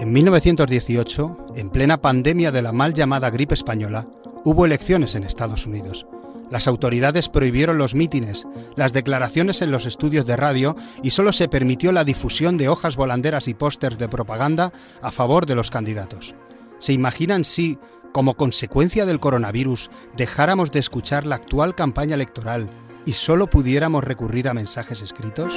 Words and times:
En 0.00 0.14
1918, 0.14 1.36
en 1.56 1.68
plena 1.68 2.00
pandemia 2.00 2.50
de 2.50 2.62
la 2.62 2.72
mal 2.72 2.94
llamada 2.94 3.28
gripe 3.28 3.52
española, 3.52 4.08
hubo 4.44 4.64
elecciones 4.64 5.14
en 5.14 5.24
Estados 5.24 5.66
Unidos. 5.66 6.06
Las 6.50 6.66
autoridades 6.66 7.28
prohibieron 7.28 7.76
los 7.76 7.94
mítines, 7.94 8.46
las 8.76 8.94
declaraciones 8.94 9.60
en 9.60 9.70
los 9.70 9.84
estudios 9.84 10.24
de 10.24 10.38
radio 10.38 10.74
y 11.02 11.10
solo 11.10 11.34
se 11.34 11.48
permitió 11.48 11.92
la 11.92 12.04
difusión 12.04 12.56
de 12.56 12.70
hojas 12.70 12.96
volanderas 12.96 13.46
y 13.46 13.52
pósters 13.52 13.98
de 13.98 14.08
propaganda 14.08 14.72
a 15.02 15.10
favor 15.10 15.44
de 15.44 15.54
los 15.54 15.70
candidatos. 15.70 16.34
¿Se 16.78 16.94
imaginan 16.94 17.44
si, 17.44 17.78
como 18.14 18.38
consecuencia 18.38 19.04
del 19.04 19.20
coronavirus, 19.20 19.90
dejáramos 20.16 20.72
de 20.72 20.80
escuchar 20.80 21.26
la 21.26 21.34
actual 21.34 21.74
campaña 21.74 22.14
electoral 22.14 22.70
y 23.04 23.12
solo 23.12 23.50
pudiéramos 23.50 24.02
recurrir 24.02 24.48
a 24.48 24.54
mensajes 24.54 25.02
escritos? 25.02 25.52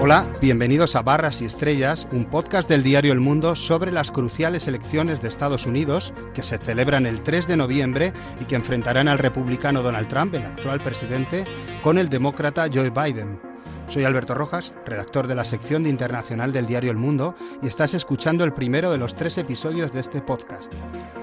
Hola, 0.00 0.30
bienvenidos 0.40 0.94
a 0.94 1.02
Barras 1.02 1.42
y 1.42 1.44
Estrellas, 1.44 2.06
un 2.12 2.24
podcast 2.26 2.68
del 2.68 2.84
diario 2.84 3.12
El 3.12 3.18
Mundo 3.18 3.56
sobre 3.56 3.90
las 3.90 4.12
cruciales 4.12 4.68
elecciones 4.68 5.20
de 5.20 5.26
Estados 5.26 5.66
Unidos 5.66 6.14
que 6.34 6.44
se 6.44 6.56
celebran 6.56 7.04
el 7.04 7.20
3 7.24 7.48
de 7.48 7.56
noviembre 7.56 8.12
y 8.40 8.44
que 8.44 8.54
enfrentarán 8.54 9.08
al 9.08 9.18
republicano 9.18 9.82
Donald 9.82 10.06
Trump, 10.06 10.34
el 10.34 10.44
actual 10.44 10.78
presidente, 10.78 11.44
con 11.82 11.98
el 11.98 12.08
demócrata 12.08 12.68
Joe 12.72 12.90
Biden. 12.90 13.47
Soy 13.88 14.04
Alberto 14.04 14.34
Rojas, 14.34 14.74
redactor 14.84 15.26
de 15.28 15.34
la 15.34 15.44
sección 15.44 15.82
de 15.82 15.88
internacional 15.90 16.52
del 16.52 16.66
diario 16.66 16.90
El 16.90 16.98
Mundo, 16.98 17.34
y 17.62 17.68
estás 17.68 17.94
escuchando 17.94 18.44
el 18.44 18.52
primero 18.52 18.92
de 18.92 18.98
los 18.98 19.16
tres 19.16 19.38
episodios 19.38 19.92
de 19.92 20.00
este 20.00 20.20
podcast. 20.20 20.72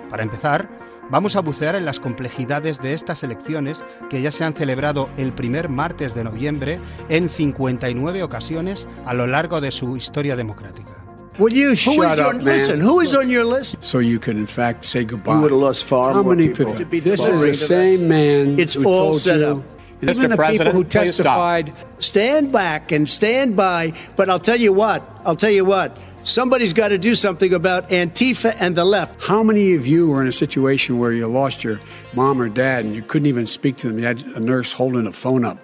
Para 0.09 0.23
empezar, 0.23 0.67
vamos 1.11 1.35
a 1.35 1.41
bucear 1.41 1.75
en 1.75 1.85
las 1.85 1.99
complejidades 1.99 2.79
de 2.79 2.93
estas 2.93 3.23
elecciones 3.23 3.85
que 4.09 4.21
ya 4.23 4.31
se 4.31 4.43
han 4.45 4.55
celebrado 4.55 5.09
el 5.17 5.33
primer 5.33 5.69
martes 5.69 6.15
de 6.15 6.23
noviembre 6.23 6.79
en 7.07 7.29
59 7.29 8.23
ocasiones 8.23 8.87
a 9.05 9.13
lo 9.13 9.27
largo 9.27 9.61
de 9.61 9.71
su 9.71 9.95
historia 9.95 10.35
democrática. 10.35 10.91
Will 11.37 11.53
you 11.53 11.75
shut 11.75 12.17
up, 12.17 12.35
man? 12.35 12.45
Listen, 12.45 12.81
who 12.81 13.01
is 13.01 13.13
on 13.13 13.29
your 13.29 13.45
list? 13.45 13.75
So 13.81 13.99
you 13.99 14.19
can, 14.19 14.37
in 14.37 14.47
fact, 14.47 14.85
say 14.85 15.03
goodbye. 15.03 15.33
You 15.33 15.41
would 15.41 15.51
have 15.51 15.61
lost 15.61 15.83
far 15.83 16.13
How 16.13 16.23
more 16.23 16.33
many 16.35 16.47
people. 16.47 16.73
people? 16.73 17.01
This 17.01 17.27
is 17.27 17.41
the 17.41 17.53
same 17.53 18.07
man. 18.07 18.57
It's 18.57 18.75
who 18.75 18.85
all 18.87 19.11
told 19.11 19.19
set 19.21 19.39
you, 19.41 19.57
up. 19.57 19.74
Even 20.01 20.29
the 20.29 20.37
people 20.37 20.71
who 20.71 20.83
testified. 20.83 21.73
Stand 21.99 22.51
back 22.51 22.91
and 22.91 23.09
stand 23.09 23.55
by. 23.55 23.93
But 24.15 24.29
I'll 24.29 24.39
tell 24.39 24.59
you 24.59 24.73
what. 24.73 25.01
I'll 25.25 25.35
tell 25.35 25.51
you 25.51 25.65
what. 25.65 25.97
Somebody's 26.23 26.73
got 26.73 26.87
to 26.87 26.97
do 26.97 27.13
something 27.13 27.53
about 27.53 27.89
Antifa 27.89 28.55
and 28.59 28.75
the 28.75 28.83
left. 28.83 29.23
How 29.23 29.43
many 29.43 29.75
of 29.75 29.85
you 29.85 30.09
were 30.09 30.21
in 30.21 30.27
a 30.27 30.31
situation 30.31 30.97
where 30.97 31.11
you 31.11 31.27
lost 31.27 31.63
your 31.63 31.79
mom 32.13 32.41
or 32.41 32.49
dad 32.49 32.83
and 32.83 32.95
you 32.95 33.03
couldn't 33.03 33.27
even 33.27 33.45
speak 33.45 33.77
to 33.77 33.87
them? 33.87 33.99
You 33.99 34.07
had 34.07 34.25
a 34.35 34.39
nurse 34.39 34.73
holding 34.73 35.05
a 35.07 35.11
phone 35.11 35.45
up. 35.45 35.59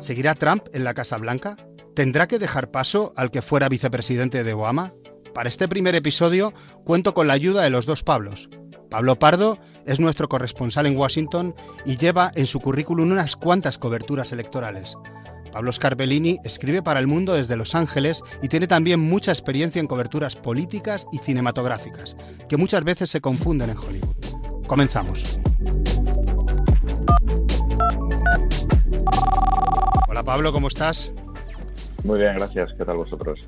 ¿Seguirá 0.00 0.34
Trump 0.34 0.68
en 0.72 0.84
la 0.84 0.94
Casa 0.94 1.18
Blanca? 1.18 1.56
¿Tendrá 1.94 2.26
que 2.28 2.38
dejar 2.38 2.70
paso 2.70 3.12
al 3.16 3.30
que 3.30 3.42
fuera 3.42 3.68
vicepresidente 3.68 4.42
de 4.42 4.52
Obama? 4.54 4.94
Para 5.34 5.48
este 5.48 5.68
primer 5.68 5.94
episodio 5.94 6.54
cuento 6.84 7.12
con 7.12 7.26
la 7.26 7.34
ayuda 7.34 7.62
de 7.62 7.70
los 7.70 7.84
dos 7.84 8.02
Pablos. 8.02 8.48
Pablo 8.88 9.18
Pardo 9.18 9.58
es 9.86 10.00
nuestro 10.00 10.28
corresponsal 10.28 10.86
en 10.86 10.96
Washington 10.96 11.54
y 11.84 11.96
lleva 11.96 12.32
en 12.34 12.46
su 12.46 12.60
currículum 12.60 13.10
unas 13.10 13.36
cuantas 13.36 13.78
coberturas 13.78 14.32
electorales. 14.32 14.96
Pablo 15.52 15.72
Scarpellini 15.72 16.38
escribe 16.44 16.82
para 16.82 17.00
El 17.00 17.06
Mundo 17.06 17.32
desde 17.32 17.56
Los 17.56 17.74
Ángeles 17.74 18.22
y 18.42 18.48
tiene 18.48 18.66
también 18.66 19.00
mucha 19.00 19.32
experiencia 19.32 19.80
en 19.80 19.86
coberturas 19.86 20.36
políticas 20.36 21.06
y 21.12 21.18
cinematográficas, 21.18 22.16
que 22.48 22.58
muchas 22.58 22.84
veces 22.84 23.08
se 23.08 23.22
confunden 23.22 23.70
en 23.70 23.78
Hollywood. 23.78 24.16
Comenzamos. 24.66 25.40
Hola 30.08 30.22
Pablo, 30.24 30.52
¿cómo 30.52 30.68
estás? 30.68 31.12
Muy 32.04 32.18
bien, 32.18 32.36
gracias. 32.36 32.72
¿Qué 32.76 32.84
tal 32.84 32.98
vosotros? 32.98 33.38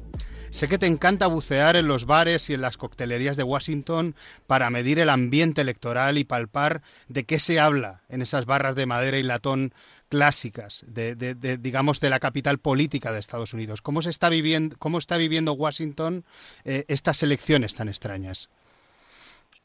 Sé 0.50 0.66
que 0.68 0.78
te 0.78 0.86
encanta 0.86 1.26
bucear 1.26 1.76
en 1.76 1.88
los 1.88 2.04
bares 2.06 2.48
y 2.50 2.54
en 2.54 2.62
las 2.62 2.76
coctelerías 2.76 3.36
de 3.36 3.42
Washington 3.42 4.14
para 4.46 4.70
medir 4.70 4.98
el 4.98 5.10
ambiente 5.10 5.60
electoral 5.60 6.18
y 6.18 6.24
palpar 6.24 6.80
de 7.08 7.24
qué 7.24 7.38
se 7.38 7.60
habla 7.60 8.00
en 8.08 8.22
esas 8.22 8.46
barras 8.46 8.74
de 8.74 8.86
madera 8.86 9.18
y 9.18 9.22
latón 9.22 9.72
clásicas 10.08 10.84
de, 10.88 11.14
de- 11.14 11.34
de, 11.34 11.58
digamos 11.58 12.00
de 12.00 12.08
la 12.10 12.18
capital 12.18 12.58
política 12.58 13.12
de 13.12 13.20
Estados 13.20 13.52
Unidos. 13.52 13.82
¿Cómo 13.82 14.00
se 14.00 14.10
está 14.10 14.30
viviendo, 14.30 14.74
cómo 14.78 14.98
está 14.98 15.18
viviendo 15.18 15.52
Washington 15.52 16.24
eh, 16.64 16.84
estas 16.88 17.22
elecciones 17.22 17.74
tan 17.74 17.88
extrañas? 17.88 18.48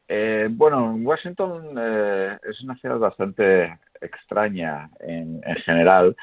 Eh, 0.09 0.47
bueno, 0.51 0.95
Washington 0.95 1.75
eh, 1.79 2.37
es 2.49 2.61
una 2.61 2.75
ciudad 2.77 2.97
bastante 2.97 3.79
extraña 4.01 4.89
en, 4.99 5.41
en 5.45 5.55
general 5.65 6.15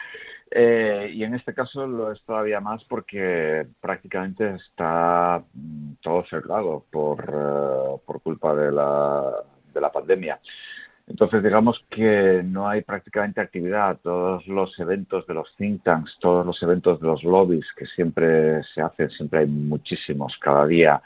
eh, 0.50 1.10
y 1.14 1.22
en 1.22 1.34
este 1.34 1.54
caso 1.54 1.86
lo 1.86 2.10
es 2.10 2.20
todavía 2.24 2.60
más 2.60 2.82
porque 2.84 3.66
prácticamente 3.80 4.56
está 4.56 5.42
mm, 5.54 5.92
todo 6.02 6.24
cerrado 6.26 6.84
por, 6.90 7.20
eh, 7.20 8.00
por 8.04 8.20
culpa 8.20 8.54
de 8.54 8.72
la, 8.72 9.32
de 9.72 9.80
la 9.80 9.92
pandemia. 9.92 10.40
Entonces, 11.06 11.42
digamos 11.42 11.84
que 11.90 12.40
no 12.44 12.68
hay 12.68 12.82
prácticamente 12.82 13.40
actividad. 13.40 13.98
Todos 14.00 14.46
los 14.46 14.78
eventos 14.78 15.26
de 15.26 15.34
los 15.34 15.48
think 15.56 15.82
tanks, 15.82 16.16
todos 16.20 16.46
los 16.46 16.62
eventos 16.62 17.00
de 17.00 17.06
los 17.08 17.24
lobbies 17.24 17.66
que 17.76 17.86
siempre 17.86 18.62
se 18.74 18.80
hacen, 18.80 19.10
siempre 19.10 19.40
hay 19.40 19.46
muchísimos 19.46 20.36
cada 20.40 20.66
día, 20.66 21.02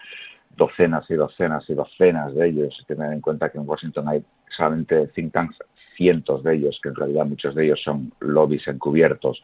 docenas 0.57 1.11
y 1.11 1.15
docenas 1.15 1.69
y 1.71 1.75
docenas 1.75 2.35
de 2.35 2.49
ellos. 2.49 2.85
Tener 2.87 3.15
en 3.15 3.23
cuenta 3.23 3.51
que 3.51 3.57
en 3.57 3.67
Washington 3.67 4.09
hay 4.09 4.23
solamente 4.55 5.07
think 5.09 5.33
tanks, 5.33 5.57
cientos 5.97 6.43
de 6.43 6.55
ellos, 6.55 6.79
que 6.83 6.89
en 6.91 6.95
realidad 6.95 7.27
muchos 7.27 7.55
de 7.55 7.65
ellos 7.65 7.81
son 7.83 8.13
lobbies 8.21 8.67
encubiertos. 8.69 9.41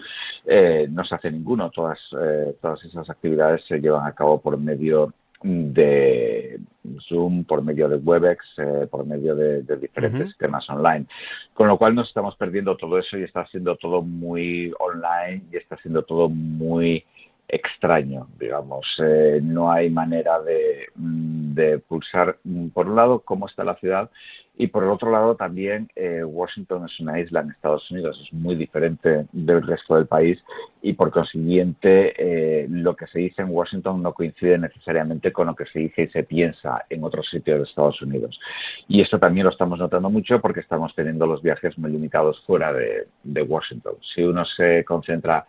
Eh, 0.47 0.87
no 0.91 1.05
se 1.05 1.15
hace 1.15 1.31
ninguno. 1.31 1.71
Todas, 1.71 1.99
eh, 2.21 2.55
todas 2.61 2.84
esas 2.84 3.09
actividades 3.09 3.65
se 3.66 3.81
llevan 3.81 4.06
a 4.06 4.15
cabo 4.15 4.41
por 4.41 4.59
medio 4.59 5.12
de 5.43 6.61
Zoom, 7.09 7.44
por 7.44 7.62
medio 7.62 7.88
de 7.88 7.97
Webex, 7.97 8.44
eh, 8.59 8.87
por 8.91 9.06
medio 9.06 9.34
de, 9.34 9.62
de 9.62 9.77
diferentes 9.77 10.21
Ujú. 10.21 10.28
sistemas 10.28 10.69
online. 10.69 11.06
Con 11.55 11.69
lo 11.69 11.78
cual 11.78 11.94
nos 11.94 12.09
estamos 12.09 12.37
perdiendo 12.37 12.77
todo 12.77 12.99
eso 12.99 13.17
y 13.17 13.22
está 13.22 13.47
siendo 13.47 13.77
todo 13.77 14.03
muy 14.03 14.72
online 14.78 15.43
y 15.50 15.56
está 15.56 15.77
siendo 15.78 16.03
todo 16.03 16.28
muy 16.28 17.05
extraño, 17.50 18.28
digamos. 18.38 18.87
Eh, 18.99 19.41
no 19.43 19.71
hay 19.71 19.91
manera 19.91 20.41
de, 20.41 20.87
mm, 20.94 21.39
de 21.55 21.78
pulsar, 21.78 22.38
mm, 22.44 22.69
por 22.69 22.88
un 22.88 22.97
lado, 22.97 23.21
cómo 23.21 23.47
está 23.47 23.65
la 23.65 23.77
ciudad 23.77 24.11
y 24.56 24.66
por 24.66 24.84
el 24.84 24.91
otro 24.91 25.11
lado 25.11 25.37
también 25.37 25.88
eh, 25.97 26.22
Washington 26.22 26.84
es 26.84 27.00
una 27.00 27.19
isla 27.19 27.41
en 27.41 27.50
Estados 27.50 27.91
Unidos, 27.91 28.21
es 28.22 28.33
muy 28.33 28.56
diferente 28.56 29.27
del 29.33 29.66
resto 29.66 29.94
del 29.94 30.06
país 30.06 30.38
y 30.83 30.93
por 30.93 31.11
consiguiente 31.11 32.12
eh, 32.16 32.66
lo 32.69 32.94
que 32.94 33.06
se 33.06 33.21
dice 33.21 33.43
en 33.43 33.50
Washington 33.50 34.03
no 34.03 34.12
coincide 34.12 34.59
necesariamente 34.59 35.33
con 35.33 35.47
lo 35.47 35.55
que 35.55 35.65
se 35.66 35.78
dice 35.78 36.03
y 36.03 36.09
se 36.09 36.25
piensa 36.25 36.84
en 36.91 37.03
otros 37.05 37.28
sitios 37.31 37.59
de 37.59 37.65
Estados 37.65 38.03
Unidos. 38.03 38.38
Y 38.87 39.00
esto 39.00 39.19
también 39.19 39.44
lo 39.44 39.50
estamos 39.50 39.78
notando 39.78 40.11
mucho 40.11 40.41
porque 40.41 40.61
estamos 40.61 40.94
teniendo 40.94 41.27
los 41.27 41.43
viajes 41.43 41.78
muy 41.78 41.91
limitados 41.91 42.43
fuera 42.47 42.72
de, 42.72 43.06
de 43.22 43.43
Washington. 43.43 43.94
Si 44.15 44.22
uno 44.22 44.44
se 44.44 44.84
concentra 44.84 45.47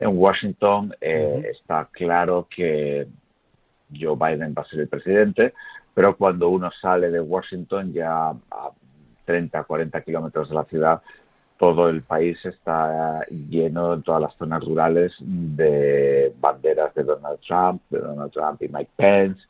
en 0.00 0.16
Washington, 0.16 0.94
eh, 1.00 1.42
está 1.50 1.88
claro 1.92 2.46
que 2.50 3.06
Joe 3.92 4.16
Biden 4.16 4.54
va 4.56 4.62
a 4.62 4.66
ser 4.66 4.80
el 4.80 4.88
presidente, 4.88 5.54
pero 5.94 6.16
cuando 6.16 6.48
uno 6.48 6.70
sale 6.70 7.10
de 7.10 7.20
Washington 7.20 7.92
ya 7.92 8.30
a 8.30 8.70
30, 9.24 9.64
40 9.64 10.00
kilómetros 10.02 10.48
de 10.48 10.54
la 10.54 10.64
ciudad, 10.64 11.02
todo 11.58 11.88
el 11.88 12.02
país 12.02 12.38
está 12.44 13.26
lleno 13.28 13.94
en 13.94 14.02
todas 14.02 14.22
las 14.22 14.34
zonas 14.36 14.64
rurales 14.64 15.12
de 15.20 16.32
banderas 16.40 16.94
de 16.94 17.02
Donald 17.02 17.40
Trump, 17.40 17.82
de 17.90 17.98
Donald 17.98 18.32
Trump 18.32 18.62
y 18.62 18.68
Mike 18.68 18.92
Pence, 18.96 19.40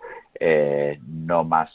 eh, 0.41 0.99
no 1.07 1.45
más 1.45 1.71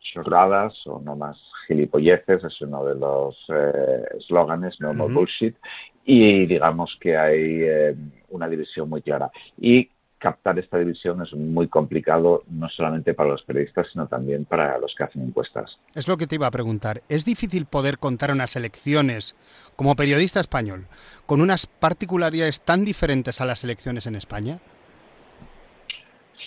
chorradas 0.00 0.86
o 0.86 1.00
no 1.00 1.16
más 1.16 1.38
gilipolleces, 1.66 2.44
es 2.44 2.60
uno 2.60 2.84
de 2.84 2.94
los 2.94 3.36
eh, 3.48 4.04
eslóganes, 4.18 4.78
no 4.80 4.92
more 4.92 5.10
Ujú. 5.10 5.20
bullshit, 5.20 5.56
y 6.04 6.46
digamos 6.46 6.96
que 7.00 7.16
hay 7.16 7.62
eh, 7.62 7.96
una 8.30 8.48
división 8.48 8.88
muy 8.88 9.02
clara. 9.02 9.30
Y 9.58 9.90
captar 10.20 10.58
esta 10.58 10.78
división 10.78 11.22
es 11.22 11.32
muy 11.32 11.66
complicado, 11.66 12.44
no 12.48 12.68
solamente 12.68 13.14
para 13.14 13.30
los 13.30 13.42
periodistas, 13.42 13.88
sino 13.90 14.06
también 14.06 14.44
para 14.44 14.78
los 14.78 14.94
que 14.94 15.02
hacen 15.02 15.22
encuestas. 15.22 15.78
Es 15.94 16.06
lo 16.06 16.16
que 16.16 16.26
te 16.26 16.36
iba 16.36 16.46
a 16.46 16.50
preguntar. 16.50 17.02
¿Es 17.08 17.24
difícil 17.24 17.66
poder 17.66 17.98
contar 17.98 18.30
unas 18.30 18.54
elecciones 18.54 19.34
como 19.74 19.96
periodista 19.96 20.38
español 20.38 20.86
con 21.26 21.40
unas 21.40 21.66
particularidades 21.66 22.60
tan 22.60 22.84
diferentes 22.84 23.40
a 23.40 23.46
las 23.46 23.64
elecciones 23.64 24.06
en 24.06 24.14
España? 24.14 24.58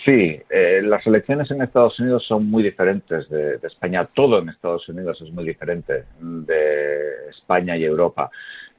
Sí, 0.04 0.38
eh, 0.50 0.82
las 0.82 1.06
elecciones 1.06 1.50
en 1.50 1.62
Estados 1.62 1.98
Unidos 1.98 2.24
son 2.26 2.48
muy 2.48 2.62
diferentes 2.62 3.28
de, 3.28 3.58
de 3.58 3.66
España. 3.66 4.04
Todo 4.04 4.38
en 4.38 4.50
Estados 4.50 4.88
Unidos 4.88 5.20
es 5.20 5.32
muy 5.32 5.44
diferente 5.44 6.04
de 6.20 7.30
España 7.30 7.76
y 7.76 7.84
Europa. 7.84 8.30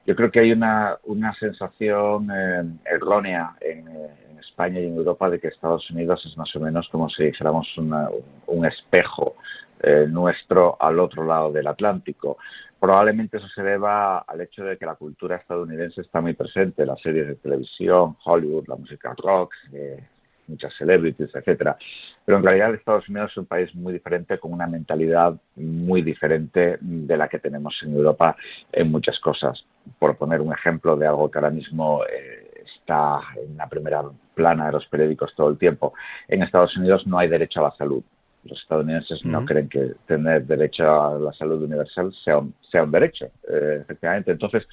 Yo 0.05 0.15
creo 0.15 0.29
que 0.29 0.39
hay 0.39 0.51
una, 0.51 0.97
una 1.05 1.33
sensación 1.33 2.29
eh, 2.31 2.63
errónea 2.85 3.55
en, 3.59 3.87
eh, 3.87 4.24
España 4.39 4.79
y 4.79 4.87
en 4.87 4.95
Europa 4.95 5.29
de 5.29 5.39
que 5.39 5.47
Estados 5.47 5.89
Unidos 5.91 6.25
es 6.25 6.37
más 6.37 6.55
o 6.55 6.59
menos 6.59 6.87
como 6.89 7.09
si 7.09 7.23
dijéramos 7.25 7.77
una- 7.77 8.09
un 8.47 8.65
espejo 8.65 9.35
eh, 9.81 10.07
nuestro 10.09 10.77
al 10.79 10.99
otro 10.99 11.25
lado 11.25 11.51
del 11.51 11.67
Atlántico. 11.67 12.37
Probablemente 12.79 13.37
eso 13.37 13.47
se 13.49 13.61
deba 13.61 14.19
al 14.19 14.41
hecho 14.41 14.63
de 14.63 14.77
que 14.77 14.85
la 14.85 14.95
cultura 14.95 15.35
estadounidense 15.35 16.01
está 16.01 16.21
muy 16.21 16.33
presente, 16.33 16.85
las 16.85 17.01
series 17.01 17.27
de 17.27 17.35
televisión, 17.35 18.15
Hollywood, 18.23 18.67
la 18.67 18.77
música 18.77 19.13
rock, 19.17 19.53
eh, 19.73 20.01
muchas 20.47 20.73
celebrities, 20.75 21.33
etcétera. 21.35 21.77
Pero 22.23 22.37
en 22.37 22.43
realidad 22.43 22.73
Estados 22.73 23.07
Unidos 23.09 23.31
es 23.31 23.37
un 23.37 23.45
país 23.47 23.73
muy 23.75 23.93
diferente, 23.93 24.37
con 24.39 24.53
una 24.53 24.67
mentalidad 24.67 25.35
muy 25.55 26.01
diferente 26.01 26.77
de 26.79 27.17
la 27.17 27.27
que 27.27 27.39
tenemos 27.39 27.75
en 27.83 27.95
Europa 27.95 28.35
en 28.71 28.91
muchas 28.91 29.19
cosas. 29.19 29.65
Por 29.99 30.17
poner 30.17 30.41
un 30.41 30.53
ejemplo 30.53 30.95
de 30.95 31.07
algo 31.07 31.29
que 31.29 31.37
ahora 31.37 31.49
mismo 31.49 32.01
eh, 32.05 32.44
está 32.65 33.21
en 33.35 33.57
la 33.57 33.67
primera 33.67 34.03
plana 34.33 34.67
de 34.67 34.73
los 34.73 34.85
periódicos 34.87 35.33
todo 35.35 35.49
el 35.49 35.57
tiempo, 35.57 35.93
en 36.27 36.43
Estados 36.43 36.75
Unidos 36.77 37.05
no 37.07 37.17
hay 37.17 37.27
derecho 37.27 37.61
a 37.61 37.69
la 37.69 37.75
salud. 37.75 38.03
Los 38.43 38.61
estadounidenses 38.61 39.25
no 39.25 39.43
creen 39.43 39.67
que 39.67 39.93
tener 40.05 40.45
derecho 40.45 40.83
a 40.83 41.17
la 41.17 41.33
salud 41.33 41.63
universal 41.63 42.13
sea 42.23 42.37
un, 42.37 42.53
sea 42.69 42.83
un 42.83 42.91
derecho, 42.91 43.25
eh, 43.49 43.79
efectivamente. 43.81 44.31
Entonces, 44.31 44.67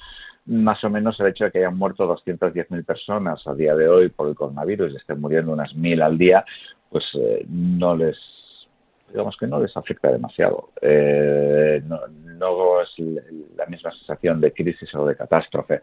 más 0.45 0.83
o 0.83 0.89
menos 0.91 1.19
el 1.19 1.27
hecho 1.27 1.45
de 1.45 1.51
que 1.51 1.57
hayan 1.59 1.77
muerto 1.77 2.07
210.000 2.07 2.85
personas 2.85 3.47
a 3.47 3.55
día 3.55 3.75
de 3.75 3.87
hoy 3.87 4.09
por 4.09 4.27
el 4.27 4.35
coronavirus 4.35 4.93
y 4.93 4.97
estén 4.97 5.19
muriendo 5.19 5.53
unas 5.53 5.73
1.000 5.75 6.03
al 6.03 6.17
día, 6.19 6.45
pues 6.89 7.03
eh, 7.15 7.45
no 7.49 7.95
les 7.95 8.17
digamos 9.13 9.37
que 9.37 9.45
no 9.45 9.59
les 9.59 9.77
afecta 9.77 10.11
demasiado. 10.11 10.71
Eh, 10.81 11.81
no, 11.85 12.81
es 12.81 12.89
la 13.55 13.67
misma 13.67 13.91
sensación 13.91 14.41
de 14.41 14.51
crisis 14.51 14.93
o 14.95 15.05
de 15.05 15.15
catástrofe 15.15 15.81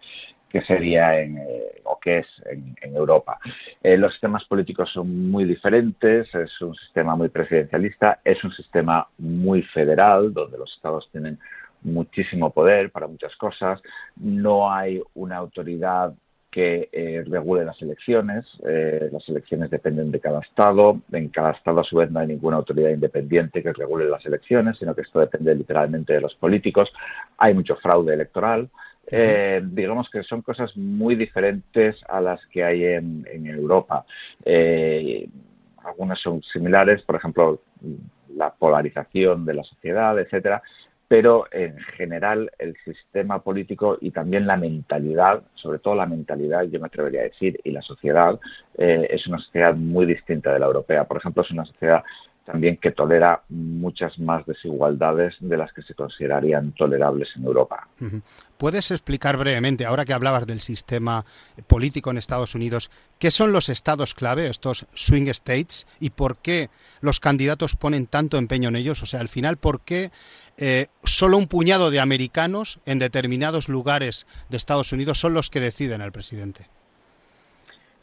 que 0.49 0.61
sería 0.62 1.21
en, 1.21 1.38
eh, 1.38 1.81
o 1.85 1.99
que 1.99 2.19
es 2.19 2.27
en, 2.47 2.75
Europa. 2.94 3.38
los 3.82 4.12
sistemas 4.12 4.44
políticos 4.44 4.91
son 4.93 5.31
muy 5.31 5.44
diferentes, 5.44 6.35
es 6.35 6.61
un 6.61 6.75
sistema 6.75 7.15
muy 7.15 7.29
presidencialista, 7.29 8.21
es 8.25 8.43
un 8.43 8.53
sistema 8.53 9.06
muy 9.19 9.62
federal, 9.62 10.35
donde 10.35 10.59
los 10.59 10.75
estados 10.75 11.09
tienen 11.12 11.38
muchísimo 11.83 12.50
poder 12.50 12.91
para 12.91 13.06
muchas 13.06 13.35
cosas, 13.37 13.81
no 14.17 14.71
hay 14.71 15.00
una 15.15 15.37
autoridad 15.37 16.12
que 16.50 16.88
eh, 16.93 17.25
regule 17.26 17.64
las 17.64 17.81
elecciones. 17.81 18.44
Eh, 18.67 19.08
las 19.12 19.29
elecciones 19.29 19.70
dependen 19.70 20.11
de 20.11 20.20
cada 20.20 20.41
Estado. 20.41 21.00
En 21.12 21.29
cada 21.29 21.52
Estado, 21.52 21.81
a 21.81 21.85
su 21.85 21.97
vez, 21.97 22.11
no 22.11 22.20
hay 22.20 22.26
ninguna 22.26 22.56
autoridad 22.56 22.91
independiente 22.91 23.62
que 23.62 23.73
regule 23.73 24.08
las 24.08 24.25
elecciones, 24.26 24.76
sino 24.79 24.94
que 24.94 25.02
esto 25.02 25.20
depende 25.20 25.55
literalmente 25.55 26.12
de 26.12 26.20
los 26.20 26.35
políticos. 26.35 26.93
Hay 27.38 27.55
mucho 27.55 27.76
fraude 27.76 28.14
electoral. 28.14 28.69
Eh, 29.06 29.61
digamos 29.64 30.11
que 30.11 30.23
son 30.23 30.43
cosas 30.43 30.76
muy 30.76 31.14
diferentes 31.14 32.00
a 32.08 32.20
las 32.20 32.44
que 32.47 32.64
hay 32.64 32.85
en, 32.85 33.26
en 33.31 33.47
Europa. 33.47 34.05
algunas 35.85 36.20
son 36.20 36.43
similares, 36.43 37.02
por 37.02 37.17
ejemplo, 37.17 37.61
la 38.37 38.50
polarización 38.50 39.44
de 39.44 39.55
la 39.55 39.64
sociedad, 39.64 40.19
etcétera, 40.19 40.62
pero 41.11 41.47
en 41.51 41.77
general 41.97 42.53
el 42.61 42.77
sistema 42.85 43.43
político 43.43 43.99
y 44.01 44.12
también 44.12 44.47
la 44.47 44.57
mentalidad, 44.57 45.43
sobre 45.57 45.81
todo 45.81 45.97
la 45.97 46.07
mentalidad, 46.07 46.62
yo 46.62 46.79
me 46.79 46.87
atrevería 46.87 47.23
a 47.23 47.25
decir, 47.25 47.59
y 47.65 47.73
la 47.73 47.83
sociedad, 47.83 48.39
eh, 48.79 49.09
es 49.11 49.27
una 49.27 49.39
sociedad 49.39 49.75
muy 49.75 50.07
distinta 50.07 50.53
de 50.53 50.61
la 50.61 50.67
europea. 50.67 51.03
Por 51.09 51.17
ejemplo, 51.17 51.43
es 51.43 51.51
una 51.51 51.65
sociedad 51.65 52.05
también 52.50 52.79
que 52.79 52.91
tolera 52.91 53.43
muchas 53.49 54.19
más 54.19 54.44
desigualdades 54.44 55.37
de 55.41 55.56
las 55.56 55.73
que 55.73 55.82
se 55.82 55.94
considerarían 55.94 56.73
tolerables 56.73 57.29
en 57.37 57.44
Europa. 57.44 57.87
¿Puedes 58.58 58.91
explicar 58.91 59.37
brevemente, 59.37 59.87
ahora 59.87 60.05
que 60.05 60.12
hablabas 60.12 60.47
del 60.47 60.61
sistema 60.61 61.25
político 61.69 62.11
en 62.11 62.19
Estados 62.19 62.55
Unidos, 62.55 62.91
qué 63.19 63.31
son 63.31 63.52
los 63.52 63.69
estados 63.69 64.14
clave, 64.14 64.49
estos 64.49 64.87
swing 64.94 65.29
states, 65.29 65.87
y 66.00 66.11
por 66.11 66.38
qué 66.38 66.70
los 67.00 67.20
candidatos 67.20 67.76
ponen 67.76 68.06
tanto 68.06 68.37
empeño 68.37 68.69
en 68.69 68.76
ellos? 68.76 69.02
O 69.02 69.06
sea, 69.06 69.20
al 69.20 69.29
final, 69.29 69.56
¿por 69.56 69.81
qué 69.81 70.11
eh, 70.58 70.88
solo 71.05 71.38
un 71.38 71.47
puñado 71.47 71.91
de 71.91 72.00
americanos 72.00 72.81
en 72.85 72.99
determinados 72.99 73.69
lugares 73.69 74.26
de 74.49 74.56
Estados 74.56 74.93
Unidos 74.93 75.20
son 75.20 75.35
los 75.35 75.50
que 75.50 75.61
deciden 75.61 76.00
al 76.00 76.12
presidente? 76.12 76.67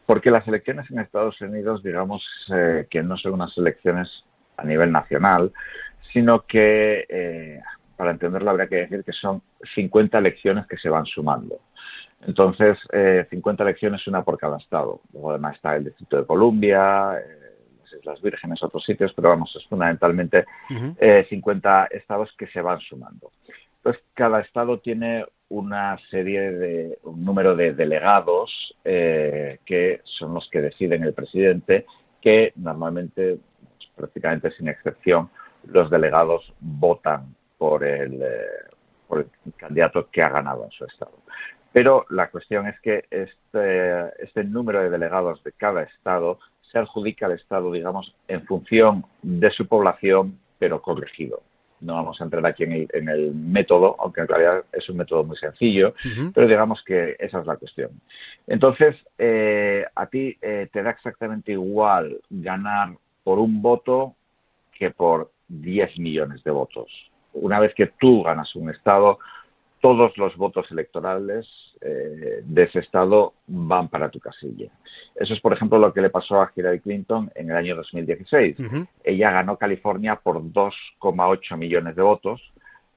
Porque 0.07 0.31
las 0.31 0.47
elecciones 0.47 0.89
en 0.89 0.99
Estados 0.99 1.39
Unidos, 1.41 1.83
digamos 1.83 2.23
eh, 2.49 2.87
que 2.89 3.03
no 3.03 3.17
son 3.17 3.33
unas 3.33 3.55
elecciones 3.57 4.23
a 4.57 4.63
nivel 4.63 4.91
nacional, 4.91 5.51
sino 6.11 6.45
que, 6.45 7.05
eh, 7.07 7.61
para 7.95 8.11
entenderlo, 8.11 8.49
habría 8.49 8.67
que 8.67 8.75
decir 8.77 9.03
que 9.03 9.13
son 9.13 9.41
50 9.75 10.17
elecciones 10.17 10.67
que 10.67 10.77
se 10.77 10.89
van 10.89 11.05
sumando. 11.05 11.59
Entonces, 12.25 12.77
eh, 12.91 13.25
50 13.29 13.63
elecciones, 13.63 14.07
una 14.07 14.23
por 14.23 14.37
cada 14.37 14.57
estado. 14.57 15.01
Luego, 15.13 15.31
además, 15.31 15.55
está 15.55 15.75
el 15.75 15.85
Distrito 15.85 16.17
de 16.17 16.25
Columbia, 16.25 17.19
eh, 17.19 17.55
las 17.83 17.93
Islas 17.93 18.21
Vírgenes, 18.21 18.63
otros 18.63 18.83
sitios, 18.83 19.13
pero 19.13 19.29
vamos, 19.29 19.55
es 19.55 19.65
fundamentalmente 19.67 20.45
50 21.29 21.85
eh, 21.85 21.97
estados 21.97 22.33
que 22.37 22.47
se 22.47 22.61
van 22.61 22.79
sumando. 22.79 23.31
Entonces, 23.77 24.03
cada 24.13 24.41
estado 24.41 24.79
tiene 24.79 25.25
una 25.49 25.97
serie 26.09 26.51
de, 26.51 26.99
un 27.03 27.23
número 27.23 27.55
de 27.55 27.73
delegados 27.73 28.75
que 28.83 30.01
son 30.03 30.33
los 30.33 30.49
que 30.49 30.61
deciden 30.61 31.03
el 31.03 31.13
presidente, 31.13 31.85
que 32.21 32.51
normalmente 32.57 33.37
prácticamente 33.97 34.51
sin 34.51 34.69
excepción, 34.69 35.29
los 35.65 35.89
delegados 35.89 36.53
votan 36.59 37.35
por 37.57 37.83
el, 37.83 38.21
eh, 38.21 38.67
por 39.07 39.19
el 39.19 39.53
candidato 39.57 40.09
que 40.11 40.21
ha 40.21 40.29
ganado 40.29 40.65
en 40.65 40.71
su 40.71 40.85
estado. 40.85 41.13
Pero 41.73 42.05
la 42.09 42.29
cuestión 42.29 42.67
es 42.67 42.79
que 42.81 43.05
este, 43.11 44.23
este 44.23 44.43
número 44.43 44.81
de 44.81 44.89
delegados 44.89 45.43
de 45.43 45.51
cada 45.51 45.83
estado 45.83 46.39
se 46.71 46.79
adjudica 46.79 47.25
al 47.25 47.33
estado, 47.33 47.71
digamos, 47.71 48.15
en 48.27 48.43
función 48.45 49.05
de 49.21 49.51
su 49.51 49.67
población, 49.67 50.39
pero 50.59 50.81
corregido. 50.81 51.41
No 51.79 51.93
vamos 51.93 52.19
a 52.19 52.23
entrar 52.23 52.45
aquí 52.45 52.63
en 52.63 53.09
el, 53.09 53.35
método, 53.35 53.95
aunque 53.99 54.21
en 54.21 54.27
realidad 54.27 54.65
es 54.71 54.89
un 54.89 54.97
método 54.97 55.23
muy 55.23 55.37
sencillo, 55.37 55.93
pero 56.33 56.47
digamos 56.47 56.83
que 56.83 57.15
esa 57.19 57.39
es 57.39 57.45
la 57.45 57.57
cuestión. 57.57 57.91
Entonces, 58.47 58.95
eh, 59.19 59.85
a 59.93 60.07
ti 60.07 60.35
eh, 60.41 60.67
te 60.73 60.81
da 60.81 60.89
exactamente 60.89 61.51
igual 61.51 62.19
ganar 62.31 62.97
por 63.27 63.39
un 63.39 63.61
voto 63.61 64.15
que 64.71 64.89
por 64.91 65.31
10 65.49 65.99
millones 65.99 66.41
de 66.45 66.51
votos. 66.51 66.89
Una 67.33 67.59
vez 67.59 67.73
que 67.75 67.87
tú 67.99 68.23
ganas 68.23 68.55
un 68.55 68.69
Estado, 68.69 69.19
todos 69.81 70.17
los 70.17 70.37
votos 70.37 70.71
electorales 70.71 71.45
eh, 71.81 72.39
de 72.41 72.63
ese 72.63 72.79
Estado 72.79 73.33
van 73.47 73.89
para 73.89 74.07
tu 74.07 74.21
casilla. 74.21 74.71
Eso 75.13 75.33
es, 75.33 75.41
por 75.41 75.51
ejemplo, 75.51 75.77
lo 75.77 75.91
que 75.91 75.99
le 75.99 76.09
pasó 76.09 76.41
a 76.41 76.53
Hillary 76.55 76.79
Clinton 76.79 77.29
en 77.35 77.49
el 77.49 77.57
año 77.57 77.75
2016. 77.75 78.55
Ella 79.03 79.31
ganó 79.31 79.57
California 79.57 80.15
por 80.15 80.41
2,8 80.41 81.57
millones 81.57 81.97
de 81.97 82.01
votos, 82.01 82.41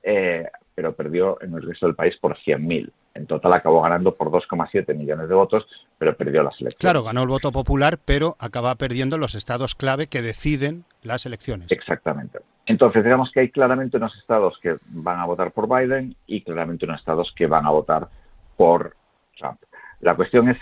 eh, 0.04 0.46
pero 0.76 0.94
perdió 0.94 1.42
en 1.42 1.54
el 1.54 1.62
resto 1.62 1.86
del 1.86 1.96
país 1.96 2.16
por 2.18 2.36
100.000. 2.36 2.88
En 3.14 3.26
total 3.26 3.54
acabó 3.54 3.82
ganando 3.82 4.14
por 4.14 4.30
2,7 4.30 4.94
millones 4.94 5.28
de 5.28 5.34
votos, 5.34 5.66
pero 5.98 6.16
perdió 6.16 6.42
las 6.42 6.60
elecciones. 6.60 6.76
Claro, 6.78 7.02
ganó 7.02 7.22
el 7.22 7.28
voto 7.28 7.50
popular, 7.50 7.98
pero 8.04 8.36
acaba 8.38 8.74
perdiendo 8.76 9.18
los 9.18 9.34
estados 9.34 9.74
clave 9.74 10.06
que 10.06 10.22
deciden 10.22 10.84
las 11.02 11.26
elecciones. 11.26 11.72
Exactamente. 11.72 12.38
Entonces, 12.66 13.02
digamos 13.02 13.32
que 13.32 13.40
hay 13.40 13.50
claramente 13.50 13.96
unos 13.96 14.16
estados 14.16 14.56
que 14.62 14.76
van 14.90 15.18
a 15.18 15.26
votar 15.26 15.50
por 15.50 15.68
Biden 15.68 16.14
y 16.26 16.42
claramente 16.42 16.84
unos 16.84 17.00
estados 17.00 17.32
que 17.34 17.46
van 17.48 17.66
a 17.66 17.70
votar 17.70 18.08
por 18.56 18.94
Trump. 19.36 19.58
La 20.00 20.14
cuestión 20.14 20.48
es 20.48 20.58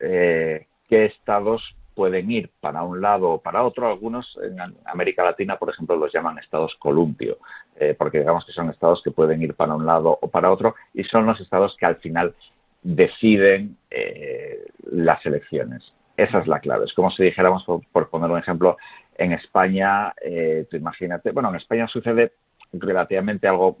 eh, 0.00 0.66
qué 0.88 1.04
estados 1.04 1.76
pueden 2.00 2.30
ir 2.30 2.48
para 2.62 2.82
un 2.82 3.02
lado 3.02 3.28
o 3.28 3.42
para 3.42 3.62
otro. 3.62 3.86
Algunos 3.86 4.38
en 4.42 4.56
América 4.86 5.22
Latina, 5.22 5.58
por 5.58 5.68
ejemplo, 5.68 5.96
los 5.96 6.10
llaman 6.10 6.38
estados 6.38 6.74
columpio, 6.78 7.36
eh, 7.76 7.94
porque 7.96 8.20
digamos 8.20 8.46
que 8.46 8.52
son 8.52 8.70
estados 8.70 9.02
que 9.04 9.10
pueden 9.10 9.42
ir 9.42 9.52
para 9.52 9.74
un 9.74 9.84
lado 9.84 10.18
o 10.18 10.28
para 10.28 10.50
otro 10.50 10.76
y 10.94 11.04
son 11.04 11.26
los 11.26 11.38
estados 11.42 11.76
que 11.78 11.84
al 11.84 11.96
final 11.96 12.34
deciden 12.82 13.76
eh, 13.90 14.64
las 14.90 15.26
elecciones. 15.26 15.92
Esa 16.16 16.38
es 16.38 16.46
la 16.46 16.60
clave. 16.60 16.86
Es 16.86 16.94
como 16.94 17.10
si 17.10 17.22
dijéramos, 17.22 17.66
por, 17.92 18.08
poner 18.08 18.30
un 18.30 18.38
ejemplo, 18.38 18.78
en 19.18 19.32
España, 19.32 20.14
eh, 20.24 20.66
tú 20.70 20.78
imagínate, 20.78 21.32
bueno, 21.32 21.50
en 21.50 21.56
España 21.56 21.86
sucede 21.86 22.32
relativamente 22.72 23.46
algo 23.46 23.76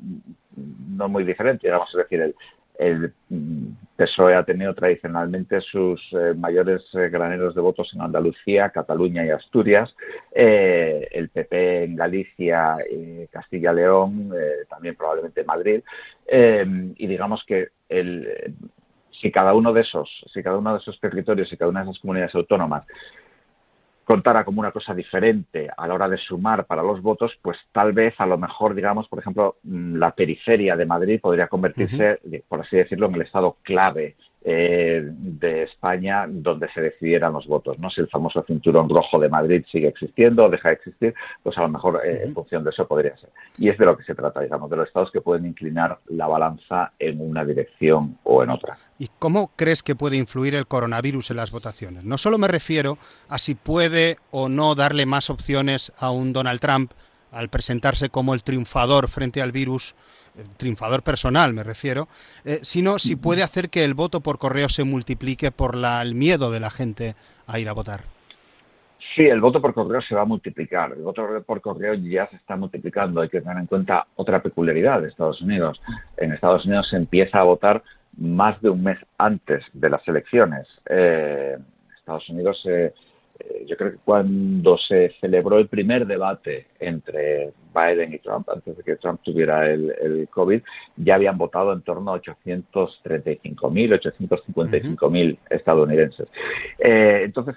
no 0.54 1.08
muy 1.08 1.24
diferente, 1.24 1.68
digamos, 1.68 1.88
es 1.88 1.96
decir, 1.96 2.20
el, 2.20 2.34
el 2.80 3.12
PSOE 3.96 4.34
ha 4.34 4.44
tenido 4.44 4.74
tradicionalmente 4.74 5.60
sus 5.60 6.00
eh, 6.12 6.32
mayores 6.34 6.82
eh, 6.94 7.10
graneros 7.10 7.54
de 7.54 7.60
votos 7.60 7.92
en 7.92 8.00
Andalucía, 8.00 8.70
Cataluña 8.70 9.24
y 9.24 9.28
Asturias, 9.28 9.94
eh, 10.32 11.06
el 11.12 11.28
PP 11.28 11.84
en 11.84 11.96
Galicia, 11.96 12.76
Castilla-León, 13.30 14.32
también 14.70 14.96
probablemente 14.96 15.44
Madrid, 15.44 15.82
y 16.26 17.06
digamos 17.06 17.44
que 17.44 17.68
si 19.10 19.30
cada 19.30 19.52
uno 19.52 19.74
de 19.74 19.82
esos, 19.82 20.08
si 20.32 20.42
cada 20.42 20.56
uno 20.56 20.72
de 20.72 20.78
esos 20.78 20.98
territorios 21.00 21.52
y 21.52 21.58
cada 21.58 21.70
una 21.70 21.84
de 21.84 21.90
esas 21.90 22.00
comunidades 22.00 22.34
autónomas 22.34 22.84
contara 24.10 24.44
como 24.44 24.58
una 24.58 24.72
cosa 24.72 24.92
diferente 24.92 25.68
a 25.76 25.86
la 25.86 25.94
hora 25.94 26.08
de 26.08 26.18
sumar 26.18 26.66
para 26.66 26.82
los 26.82 27.00
votos, 27.00 27.38
pues 27.40 27.56
tal 27.70 27.92
vez 27.92 28.12
a 28.18 28.26
lo 28.26 28.38
mejor, 28.38 28.74
digamos, 28.74 29.06
por 29.06 29.20
ejemplo, 29.20 29.58
mm, 29.62 29.98
la 29.98 30.10
periferia 30.16 30.74
de 30.74 30.84
Madrid 30.84 31.20
podría 31.20 31.46
convertirse, 31.46 32.18
por 32.48 32.60
así 32.60 32.76
decirlo, 32.76 33.06
en 33.06 33.14
el 33.14 33.22
estado 33.22 33.58
clave 33.62 34.16
eh, 34.42 35.02
de 35.04 35.64
España 35.64 36.24
donde 36.26 36.70
se 36.72 36.80
decidieran 36.80 37.32
los 37.32 37.46
votos. 37.46 37.78
¿no? 37.78 37.90
Si 37.90 38.00
el 38.00 38.08
famoso 38.08 38.42
cinturón 38.46 38.88
rojo 38.88 39.18
de 39.18 39.28
Madrid 39.28 39.64
sigue 39.70 39.88
existiendo 39.88 40.44
o 40.44 40.48
deja 40.48 40.68
de 40.70 40.74
existir, 40.76 41.14
pues 41.42 41.58
a 41.58 41.62
lo 41.62 41.68
mejor 41.68 42.00
eh, 42.04 42.22
en 42.24 42.34
función 42.34 42.64
de 42.64 42.70
eso 42.70 42.86
podría 42.86 43.16
ser. 43.18 43.30
Y 43.58 43.68
es 43.68 43.76
de 43.76 43.84
lo 43.84 43.96
que 43.96 44.04
se 44.04 44.14
trata, 44.14 44.40
digamos, 44.40 44.70
de 44.70 44.76
los 44.76 44.88
estados 44.88 45.10
que 45.10 45.20
pueden 45.20 45.44
inclinar 45.44 45.98
la 46.06 46.26
balanza 46.26 46.92
en 46.98 47.20
una 47.20 47.44
dirección 47.44 48.18
o 48.24 48.42
en 48.42 48.50
otra. 48.50 48.78
¿Y 48.98 49.08
cómo 49.18 49.50
crees 49.56 49.82
que 49.82 49.94
puede 49.94 50.16
influir 50.16 50.54
el 50.54 50.66
coronavirus 50.66 51.30
en 51.30 51.36
las 51.36 51.50
votaciones? 51.50 52.04
No 52.04 52.16
solo 52.16 52.38
me 52.38 52.48
refiero 52.48 52.98
a 53.28 53.38
si 53.38 53.54
puede 53.54 54.16
o 54.30 54.48
no 54.48 54.74
darle 54.74 55.06
más 55.06 55.28
opciones 55.28 55.92
a 55.98 56.10
un 56.10 56.32
Donald 56.32 56.60
Trump 56.60 56.92
al 57.30 57.48
presentarse 57.48 58.10
como 58.10 58.34
el 58.34 58.42
triunfador 58.42 59.08
frente 59.08 59.42
al 59.42 59.52
virus, 59.52 59.94
triunfador 60.56 61.02
personal 61.02 61.52
me 61.52 61.62
refiero, 61.62 62.08
eh, 62.44 62.60
sino 62.62 62.98
si 62.98 63.16
puede 63.16 63.42
hacer 63.42 63.70
que 63.70 63.84
el 63.84 63.94
voto 63.94 64.20
por 64.20 64.38
correo 64.38 64.68
se 64.68 64.84
multiplique 64.84 65.50
por 65.50 65.76
la, 65.76 66.02
el 66.02 66.14
miedo 66.14 66.50
de 66.50 66.60
la 66.60 66.70
gente 66.70 67.14
a 67.46 67.58
ir 67.58 67.68
a 67.68 67.72
votar. 67.72 68.02
Sí, 69.14 69.22
el 69.22 69.40
voto 69.40 69.60
por 69.60 69.74
correo 69.74 70.00
se 70.02 70.14
va 70.14 70.22
a 70.22 70.26
multiplicar. 70.26 70.92
El 70.92 71.02
voto 71.02 71.26
por 71.44 71.60
correo 71.60 71.94
ya 71.94 72.28
se 72.28 72.36
está 72.36 72.56
multiplicando. 72.56 73.20
Hay 73.20 73.28
que 73.28 73.40
tener 73.40 73.56
en 73.58 73.66
cuenta 73.66 74.06
otra 74.14 74.40
peculiaridad 74.40 75.00
de 75.00 75.08
Estados 75.08 75.40
Unidos. 75.40 75.80
En 76.16 76.32
Estados 76.32 76.64
Unidos 76.64 76.88
se 76.88 76.96
empieza 76.96 77.38
a 77.38 77.44
votar 77.44 77.82
más 78.16 78.60
de 78.62 78.70
un 78.70 78.84
mes 78.84 78.98
antes 79.18 79.64
de 79.72 79.90
las 79.90 80.06
elecciones. 80.06 80.68
Eh, 80.88 81.58
Estados 81.98 82.28
Unidos 82.28 82.62
eh, 82.66 82.94
yo 83.66 83.76
creo 83.76 83.92
que 83.92 83.98
cuando 84.04 84.76
se 84.78 85.12
celebró 85.20 85.58
el 85.58 85.68
primer 85.68 86.06
debate 86.06 86.66
entre 86.78 87.52
Biden 87.74 88.14
y 88.14 88.18
Trump, 88.18 88.48
antes 88.48 88.76
de 88.76 88.82
que 88.82 88.96
Trump 88.96 89.20
tuviera 89.22 89.70
el, 89.70 90.28
COVID, 90.30 90.60
ya 90.96 91.14
habían 91.14 91.38
votado 91.38 91.72
en 91.72 91.82
torno 91.82 92.12
a 92.12 92.20
835.000, 92.20 94.00
855.000 94.18 95.38
estadounidenses. 95.50 96.28
Eh, 96.78 97.22
entonces, 97.24 97.56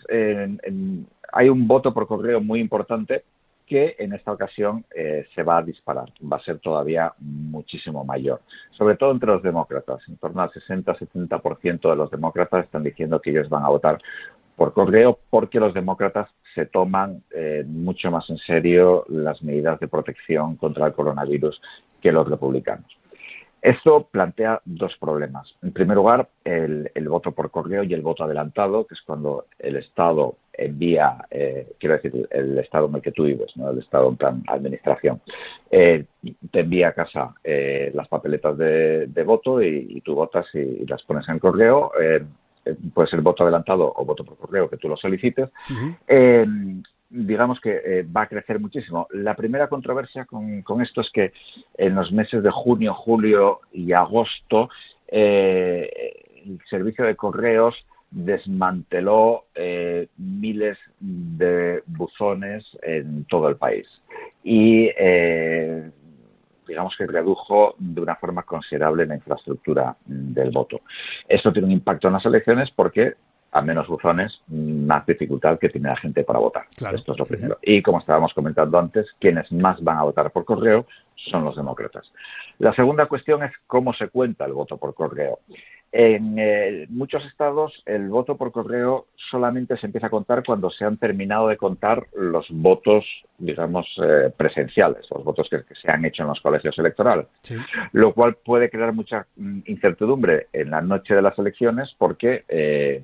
hay 1.31 1.49
un 1.49 1.67
voto 1.67 1.93
por 1.93 2.07
correo 2.07 2.41
muy 2.41 2.59
importante 2.59 3.23
que 3.65 3.95
en 3.97 4.13
esta 4.13 4.31
ocasión 4.31 4.85
eh, 4.95 5.25
se 5.33 5.43
va 5.43 5.57
a 5.57 5.63
disparar, 5.63 6.11
va 6.31 6.37
a 6.37 6.43
ser 6.43 6.59
todavía 6.59 7.13
muchísimo 7.19 8.03
mayor, 8.03 8.41
sobre 8.71 8.95
todo 8.97 9.11
entre 9.11 9.29
los 9.29 9.41
demócratas. 9.41 10.01
En 10.07 10.17
torno 10.17 10.41
al 10.41 10.51
60-70% 10.51 11.89
de 11.89 11.95
los 11.95 12.11
demócratas 12.11 12.65
están 12.65 12.83
diciendo 12.83 13.21
que 13.21 13.31
ellos 13.31 13.49
van 13.49 13.63
a 13.63 13.69
votar 13.69 13.99
por 14.55 14.73
correo 14.73 15.19
porque 15.29 15.59
los 15.59 15.73
demócratas 15.73 16.29
se 16.53 16.65
toman 16.65 17.23
eh, 17.31 17.63
mucho 17.65 18.11
más 18.11 18.29
en 18.29 18.37
serio 18.37 19.05
las 19.09 19.41
medidas 19.43 19.79
de 19.79 19.87
protección 19.87 20.55
contra 20.55 20.87
el 20.87 20.93
coronavirus 20.93 21.61
que 22.01 22.11
los 22.11 22.27
republicanos. 22.27 22.85
Esto 23.61 24.09
plantea 24.11 24.61
dos 24.65 24.93
problemas. 24.99 25.55
En 25.61 25.71
primer 25.71 25.95
lugar, 25.95 26.27
el, 26.43 26.91
voto 27.07 27.31
por 27.31 27.49
correo 27.49 27.83
y 27.83 27.93
el 27.93 28.01
voto 28.01 28.25
adelantado, 28.25 28.85
que 28.85 28.93
es 28.93 29.01
cuando 29.03 29.45
el 29.57 29.77
Estado 29.77 30.35
envía, 30.51 31.25
eh, 31.31 31.71
quiero 31.79 31.95
decir, 31.95 32.27
el 32.29 32.57
Estado 32.59 32.87
en 32.87 32.95
el 32.95 33.01
que 33.01 33.13
tú 33.13 33.23
vives, 33.23 33.55
¿no? 33.55 33.69
el 33.69 33.79
Estado 33.79 34.09
en 34.09 34.17
plan 34.17 34.43
administración, 34.47 35.21
eh, 35.71 36.03
te 36.51 36.59
envía 36.59 36.89
a 36.89 36.93
casa 36.93 37.33
las 37.93 38.09
papeletas 38.09 38.57
de, 38.57 39.23
voto 39.25 39.61
y, 39.61 40.01
tú 40.01 40.13
votas 40.13 40.45
y, 40.53 40.85
las 40.85 41.01
pones 41.03 41.27
en 41.29 41.39
correo 41.39 41.93
eh, 42.01 42.21
puede 42.93 43.07
ser 43.07 43.21
voto 43.21 43.43
adelantado 43.43 43.91
o 43.95 44.05
voto 44.05 44.23
por 44.23 44.37
correo 44.37 44.69
que 44.69 44.77
tú 44.77 44.87
lo 44.87 44.97
solicites, 44.97 45.49
eh, 46.07 46.45
digamos 47.09 47.59
que 47.59 47.81
eh, 47.85 48.03
va 48.03 48.23
a 48.23 48.27
crecer 48.27 48.59
muchísimo. 48.59 49.07
La 49.11 49.35
primera 49.35 49.67
controversia 49.67 50.25
con, 50.25 50.63
esto 50.81 51.01
es 51.01 51.09
que 51.11 51.33
en 51.77 51.95
los 51.95 52.11
meses 52.11 52.41
de 52.41 52.51
junio, 52.51 52.93
julio 52.93 53.61
y 53.71 53.91
agosto 53.93 54.69
el 55.07 56.59
servicio 56.69 57.05
de 57.05 57.15
correos 57.15 57.75
desmanteló 58.09 59.45
miles 60.17 60.77
de 60.99 61.83
buzones 61.85 62.65
en 62.81 63.25
todo 63.25 63.47
el 63.47 63.57
país. 63.57 63.87
Y 64.43 64.89
digamos 66.67 66.95
que 66.97 67.07
redujo 67.07 67.75
de 67.77 68.01
una 68.01 68.15
forma 68.15 68.43
considerable 68.43 69.05
la 69.05 69.15
infraestructura 69.15 69.95
del 70.05 70.51
voto. 70.51 70.81
Esto 71.27 71.51
tiene 71.51 71.67
un 71.67 71.71
impacto 71.73 72.07
en 72.07 72.13
las 72.13 72.25
elecciones 72.25 72.71
porque 72.71 73.15
a 73.53 73.61
menos 73.61 73.87
buzones, 73.87 74.41
más 74.47 75.05
dificultad 75.05 75.59
que 75.59 75.69
tiene 75.69 75.87
la 75.87 75.95
gente 75.95 76.23
para 76.23 76.39
votar. 76.39 76.65
Esto 76.93 77.13
es 77.13 77.19
lo 77.19 77.25
primero. 77.25 77.59
Y 77.61 77.83
como 77.83 77.99
estábamos 77.99 78.33
comentando 78.33 78.79
antes, 78.79 79.05
quienes 79.19 79.51
más 79.51 79.81
van 79.83 79.99
a 79.99 80.03
votar 80.03 80.31
por 80.31 80.43
correo 80.43 80.87
son 81.15 81.45
los 81.45 81.55
demócratas. 81.55 82.11
La 82.57 82.73
segunda 82.73 83.05
cuestión 83.05 83.43
es 83.43 83.51
cómo 83.67 83.93
se 83.93 84.09
cuenta 84.09 84.45
el 84.45 84.53
voto 84.53 84.77
por 84.77 84.95
correo. 84.95 85.39
En 85.95 86.39
eh, 86.39 86.87
muchos 86.89 87.23
estados 87.23 87.83
el 87.85 88.09
voto 88.09 88.35
por 88.35 88.51
correo 88.51 89.05
solamente 89.29 89.77
se 89.77 89.85
empieza 89.85 90.07
a 90.07 90.09
contar 90.09 90.43
cuando 90.43 90.71
se 90.71 90.85
han 90.85 90.97
terminado 90.97 91.49
de 91.49 91.55
contar 91.55 92.07
los 92.15 92.47
votos, 92.49 93.05
digamos, 93.37 93.85
eh, 94.03 94.33
presenciales, 94.35 95.05
los 95.11 95.23
votos 95.23 95.47
que, 95.51 95.61
se 95.79 95.91
han 95.91 96.03
hecho 96.03 96.23
en 96.23 96.29
los 96.29 96.41
colegios 96.41 96.75
electorales, 96.79 97.27
lo 97.91 98.11
cual 98.15 98.37
puede 98.43 98.71
crear 98.71 98.91
mucha 98.91 99.27
mm, 99.35 99.59
incertidumbre 99.67 100.47
en 100.51 100.71
la 100.71 100.81
noche 100.81 101.13
de 101.13 101.21
las 101.21 101.37
elecciones 101.37 101.93
porque, 101.95 102.43
eh, 102.47 103.03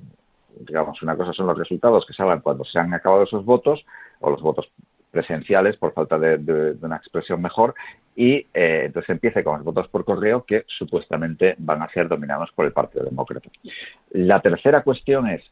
digamos, 0.58 1.00
una 1.00 1.16
cosa 1.16 1.32
son 1.32 1.46
los 1.46 1.56
resultados 1.56 2.04
que 2.04 2.12
salgan 2.12 2.40
cuando 2.40 2.64
se 2.64 2.80
han 2.80 2.92
acabado 2.92 3.22
esos 3.22 3.44
votos 3.44 3.86
o 4.18 4.30
los 4.30 4.42
votos 4.42 4.68
presenciales, 5.10 5.76
por 5.76 5.92
falta 5.92 6.18
de, 6.18 6.76
una 6.80 6.96
expresión 6.96 7.42
mejor, 7.42 7.74
y 8.14 8.46
eh, 8.54 8.82
entonces 8.86 9.10
empiece 9.10 9.44
con 9.44 9.56
los 9.56 9.64
votos 9.64 9.88
por 9.88 10.04
correo 10.04 10.44
que 10.44 10.64
supuestamente 10.66 11.54
van 11.58 11.82
a 11.82 11.90
ser 11.90 12.08
dominados 12.08 12.50
por 12.54 12.66
el 12.66 12.72
Partido 12.72 13.04
Demócrata. 13.04 13.48
La 14.10 14.40
tercera 14.40 14.82
cuestión 14.82 15.28
es, 15.28 15.42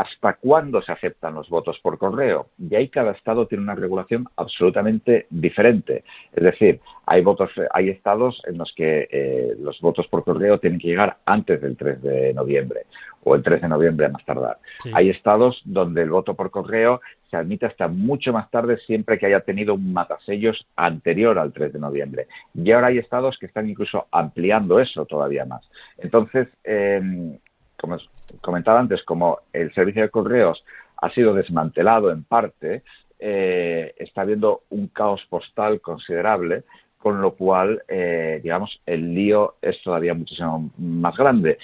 ¿hasta 0.00 0.32
cuándo 0.32 0.80
se 0.80 0.92
aceptan 0.92 1.34
los 1.34 1.50
votos 1.50 1.78
por 1.82 1.98
correo? 1.98 2.46
Y 2.58 2.74
ahí 2.74 2.88
cada 2.88 3.10
estado 3.10 3.46
tiene 3.46 3.64
una 3.64 3.74
regulación 3.74 4.26
absolutamente 4.36 5.26
diferente. 5.28 6.04
Es 6.32 6.42
decir, 6.42 6.80
hay, 7.04 7.20
votos, 7.20 7.50
hay 7.70 7.90
estados 7.90 8.40
en 8.46 8.56
los 8.56 8.72
que 8.74 9.08
eh, 9.10 9.54
los 9.60 9.78
votos 9.82 10.06
por 10.08 10.24
correo 10.24 10.58
tienen 10.58 10.80
que 10.80 10.88
llegar 10.88 11.18
antes 11.26 11.60
del 11.60 11.76
3 11.76 12.00
de 12.00 12.32
noviembre 12.32 12.86
o 13.24 13.34
el 13.34 13.42
3 13.42 13.60
de 13.60 13.68
noviembre 13.68 14.06
a 14.06 14.08
más 14.08 14.24
tardar. 14.24 14.56
Hay 14.94 15.10
estados 15.10 15.60
donde 15.66 16.00
el 16.00 16.08
voto 16.08 16.32
por 16.32 16.50
correo 16.50 17.02
se 17.30 17.36
admite 17.36 17.66
hasta 17.66 17.86
mucho 17.86 18.32
más 18.32 18.50
tarde 18.50 18.78
siempre 18.78 19.18
que 19.18 19.26
haya 19.26 19.40
tenido 19.40 19.74
un 19.74 19.92
matasellos 19.92 20.66
anterior 20.76 21.38
al 21.38 21.52
3 21.52 21.74
de 21.74 21.78
noviembre. 21.78 22.26
Y 22.54 22.72
ahora 22.72 22.86
hay 22.86 22.96
estados 22.96 23.36
que 23.38 23.44
están 23.44 23.68
incluso 23.68 24.06
ampliando 24.10 24.80
eso 24.80 25.04
todavía 25.04 25.44
más. 25.44 25.68
Entonces, 25.98 26.48
em, 26.64 27.36
como 27.80 27.98
comentaba 28.40 28.80
antes, 28.80 29.02
como 29.04 29.40
el 29.52 29.72
servicio 29.74 30.02
de 30.02 30.10
correos 30.10 30.64
ha 30.98 31.10
sido 31.10 31.34
desmantelado 31.34 32.10
en 32.10 32.24
parte, 32.24 32.82
eh, 33.18 33.94
está 33.96 34.22
habiendo 34.22 34.62
un 34.70 34.88
caos 34.88 35.22
postal 35.28 35.80
considerable, 35.80 36.64
con 36.98 37.20
lo 37.20 37.32
cual, 37.34 37.82
eh, 37.88 38.40
digamos, 38.42 38.80
el 38.84 39.14
lío 39.14 39.56
es 39.62 39.82
todavía 39.82 40.14
muchísimo 40.14 40.70
más 40.78 41.16
grande. 41.16 41.58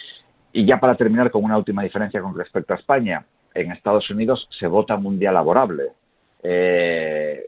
Y 0.52 0.64
ya 0.64 0.78
para 0.78 0.96
terminar 0.96 1.30
con 1.30 1.44
una 1.44 1.58
última 1.58 1.82
diferencia 1.82 2.22
con 2.22 2.36
respecto 2.36 2.72
a 2.72 2.76
España, 2.76 3.24
en 3.54 3.72
Estados 3.72 4.08
Unidos 4.10 4.48
se 4.58 4.66
vota 4.66 4.94
un 4.96 5.18
día 5.18 5.32
laborable. 5.32 5.92
Eh, 6.42 7.42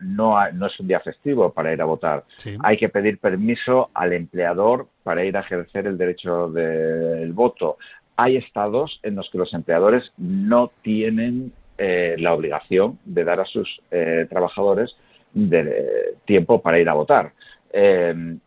no, 0.00 0.36
no, 0.52 0.66
es 0.66 0.80
un 0.80 0.86
día 0.86 1.00
festivo 1.00 1.52
para 1.52 1.72
ir 1.72 1.80
a 1.80 1.86
votar. 1.86 2.24
Hay 2.62 2.76
que 2.76 2.88
pedir 2.88 3.18
permiso 3.18 3.90
al 3.94 4.12
empleador 4.12 4.88
para 5.02 5.24
ir 5.24 5.36
a 5.36 5.40
ejercer 5.40 5.86
el 5.86 5.96
derecho 5.96 6.50
del 6.50 7.32
voto. 7.32 7.78
Hay 8.22 8.36
estados 8.36 9.00
en 9.02 9.16
los 9.16 9.28
que 9.30 9.38
los 9.38 9.52
empleadores 9.52 10.12
no 10.16 10.70
tienen 10.82 11.52
eh, 11.76 12.14
la 12.18 12.34
obligación 12.34 13.00
de 13.04 13.24
dar 13.24 13.40
a 13.40 13.46
sus 13.46 13.80
eh, 13.90 14.28
trabajadores 14.30 14.94
de, 15.34 16.14
tiempo 16.24 16.62
para 16.62 16.78
ir 16.78 16.88
a 16.88 16.94
votar. 16.94 17.32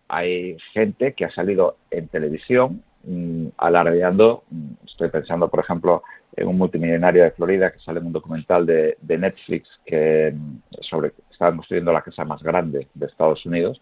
hay 0.08 0.58
gente 0.72 1.14
que 1.14 1.26
ha 1.26 1.32
salido 1.32 1.76
en 1.92 2.08
televisión 2.08 2.84
mm, 3.04 3.48
alardeando, 3.58 4.44
mm, 4.50 4.86
estoy 4.86 5.10
pensando, 5.10 5.50
por 5.50 5.60
ejemplo, 5.60 6.04
un 6.44 6.58
multimillonario 6.58 7.24
de 7.24 7.32
Florida 7.32 7.72
que 7.72 7.80
sale 7.80 8.00
en 8.00 8.08
un 8.08 8.14
documental 8.14 8.66
de, 8.66 8.98
Netflix 9.08 9.70
que 9.86 10.34
sobre 10.82 11.12
está 11.32 11.52
construyendo 11.52 11.92
la 11.92 12.02
casa 12.02 12.26
más 12.26 12.42
grande 12.42 12.88
de 12.94 13.06
Estados 13.06 13.46
Unidos, 13.46 13.82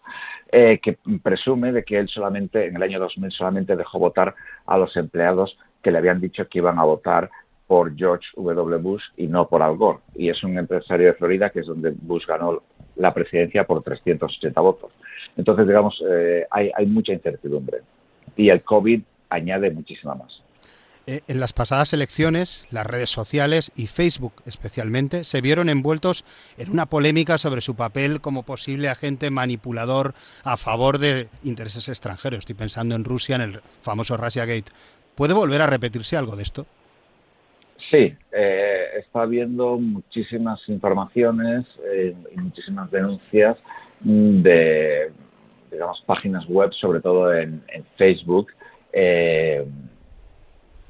eh, 0.50 0.78
que 0.82 0.98
presume 1.22 1.72
de 1.72 1.84
que 1.84 1.98
él 1.98 2.08
solamente 2.08 2.66
en 2.66 2.76
el 2.76 2.82
año 2.82 2.98
2000 2.98 3.30
solamente 3.32 3.76
dejó 3.76 3.98
votar 3.98 4.34
a 4.66 4.78
los 4.78 4.96
empleados 4.96 5.56
que 5.84 5.92
le 5.92 5.98
habían 5.98 6.20
dicho 6.20 6.48
que 6.48 6.58
iban 6.58 6.78
a 6.80 6.84
votar 6.84 7.30
por 7.66 7.94
George 7.96 8.26
W. 8.36 8.78
Bush 8.78 9.02
y 9.16 9.26
no 9.26 9.48
por 9.48 9.62
Al 9.62 9.76
Gore. 9.76 10.00
Y 10.14 10.28
es 10.30 10.42
un 10.42 10.58
empresario 10.58 11.06
de 11.06 11.14
Florida 11.14 11.50
que 11.50 11.60
es 11.60 11.66
donde 11.66 11.90
Bush 11.90 12.26
ganó 12.26 12.62
la 12.96 13.14
presidencia 13.14 13.64
por 13.64 13.82
380 13.82 14.60
votos. 14.60 14.92
Entonces, 15.36 15.66
digamos, 15.66 16.02
eh, 16.08 16.46
hay, 16.50 16.70
hay 16.74 16.86
mucha 16.86 17.12
incertidumbre. 17.12 17.82
Y 18.36 18.48
el 18.48 18.62
COVID 18.62 19.02
añade 19.30 19.70
muchísima 19.70 20.14
más. 20.14 20.42
Eh, 21.06 21.20
en 21.28 21.38
las 21.38 21.52
pasadas 21.52 21.92
elecciones, 21.92 22.66
las 22.70 22.86
redes 22.86 23.10
sociales 23.10 23.72
y 23.76 23.88
Facebook 23.88 24.32
especialmente 24.46 25.24
se 25.24 25.42
vieron 25.42 25.68
envueltos 25.68 26.24
en 26.56 26.70
una 26.70 26.86
polémica 26.86 27.36
sobre 27.36 27.60
su 27.60 27.74
papel 27.74 28.22
como 28.22 28.42
posible 28.42 28.88
agente 28.88 29.30
manipulador 29.30 30.14
a 30.44 30.56
favor 30.56 30.98
de 30.98 31.28
intereses 31.42 31.90
extranjeros. 31.90 32.38
Estoy 32.38 32.54
pensando 32.54 32.94
en 32.94 33.04
Rusia, 33.04 33.36
en 33.36 33.42
el 33.42 33.60
famoso 33.82 34.16
Russiagate. 34.16 34.72
¿Puede 35.14 35.34
volver 35.34 35.60
a 35.62 35.66
repetirse 35.66 36.16
algo 36.16 36.36
de 36.36 36.42
esto? 36.42 36.66
Sí, 37.90 38.14
eh, 38.32 38.86
está 38.98 39.22
habiendo 39.22 39.76
muchísimas 39.78 40.66
informaciones 40.68 41.66
eh, 41.92 42.14
y 42.34 42.40
muchísimas 42.40 42.90
denuncias 42.90 43.56
de, 44.00 45.12
digamos, 45.70 46.02
páginas 46.06 46.46
web, 46.46 46.72
sobre 46.72 47.00
todo 47.00 47.32
en, 47.34 47.62
Facebook, 47.96 48.48
eh, 48.92 49.66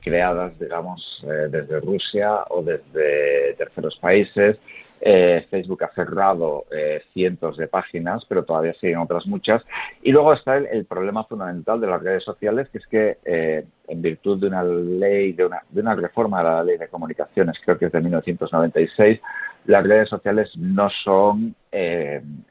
creadas, 0.04 0.58
digamos, 0.58 1.24
desde 1.50 1.80
Rusia 1.80 2.44
o 2.50 2.62
desde 2.62 3.54
terceros 3.54 3.96
países, 3.96 4.58
eh, 5.06 5.46
Facebook 5.50 5.84
ha 5.84 5.88
cerrado 5.88 6.64
eh, 6.74 7.02
cientos 7.12 7.58
de 7.58 7.68
páginas, 7.68 8.24
pero 8.26 8.42
todavía 8.42 8.72
siguen 8.72 8.96
otras 8.96 9.26
muchas. 9.26 9.62
Y 10.02 10.12
luego 10.12 10.32
está 10.32 10.56
el, 10.56 10.86
problema 10.86 11.24
fundamental 11.24 11.78
de 11.78 11.88
las 11.88 12.02
redes 12.02 12.24
sociales, 12.24 12.70
que 12.70 12.78
es 12.78 12.86
que 12.86 13.18
eh, 13.22 13.66
en 13.86 14.00
virtud 14.00 14.40
de 14.40 14.46
una 14.46 14.64
ley, 14.64 15.34
de 15.34 15.44
una, 15.44 15.62
de 15.68 15.82
una 15.82 15.94
reforma 15.94 16.38
de 16.38 16.44
la 16.44 16.64
ley 16.64 16.78
de 16.78 16.88
comunicaciones, 16.88 17.58
creo 17.62 17.76
que 17.78 17.84
es 17.84 17.92
de 17.92 18.00
1996, 18.00 19.20
las 19.66 19.84
redes 19.84 20.08
sociales 20.08 20.50
no 20.56 20.88
son 21.04 21.54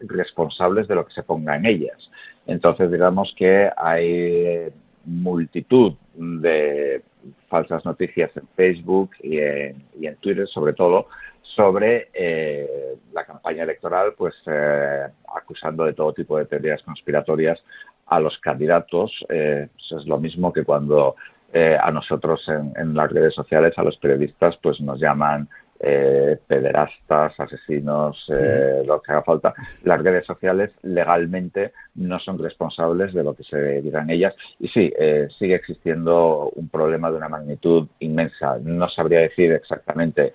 responsables 0.01 0.87
de 0.87 0.93
lo 0.93 1.07
que 1.07 1.13
se 1.13 1.23
ponga 1.23 1.55
en 1.55 1.65
ellas. 1.65 2.11
Entonces, 2.45 2.91
digamos 2.91 3.33
que 3.35 3.71
hay 3.75 4.69
multitud 5.05 5.93
de 6.15 7.01
falsas 7.47 7.85
noticias 7.85 8.31
en 8.35 8.47
Facebook 8.55 9.11
y 9.21 9.39
en 9.39 10.15
Twitter, 10.19 10.47
sobre 10.47 10.73
todo, 10.73 11.07
sobre 11.55 12.09
eh, 12.13 12.95
la 13.13 13.25
campaña 13.25 13.63
electoral, 13.63 14.13
pues 14.17 14.33
eh, 14.47 15.07
acusando 15.35 15.85
de 15.85 15.93
todo 15.93 16.13
tipo 16.13 16.37
de 16.37 16.45
teorías 16.45 16.81
conspiratorias 16.83 17.63
a 18.07 18.19
los 18.19 18.37
candidatos. 18.39 19.11
Eh, 19.29 19.67
es 19.77 20.05
lo 20.05 20.19
mismo 20.19 20.51
que 20.51 20.63
cuando 20.63 21.15
a 21.55 21.91
nosotros 21.91 22.43
en, 22.47 22.73
en, 22.75 22.95
las 22.95 23.11
redes 23.11 23.35
sociales, 23.35 23.77
a 23.77 23.83
los 23.83 23.95
periodistas, 23.97 24.57
pues 24.63 24.81
nos 24.81 24.99
llaman 24.99 25.47
eh, 25.85 26.37
pederastas, 26.47 27.37
asesinos, 27.37 28.25
eh, 28.29 28.83
lo 28.85 29.01
que 29.01 29.11
haga 29.11 29.21
falta. 29.21 29.53
Las 29.83 30.01
redes 30.01 30.25
sociales 30.25 30.71
legalmente 30.81 31.73
no 31.95 32.19
son 32.19 32.39
responsables 32.39 33.13
de 33.13 33.21
lo 33.21 33.35
que 33.35 33.43
se 33.43 33.81
diga 33.81 34.01
en 34.01 34.09
ellas. 34.09 34.33
Y 34.61 34.69
sí, 34.69 34.93
eh, 34.97 35.27
sigue 35.37 35.55
existiendo 35.55 36.51
un 36.55 36.69
problema 36.69 37.11
de 37.11 37.17
una 37.17 37.27
magnitud 37.27 37.89
inmensa. 37.99 38.57
No 38.59 38.87
sabría 38.87 39.19
decir 39.19 39.51
exactamente 39.51 40.31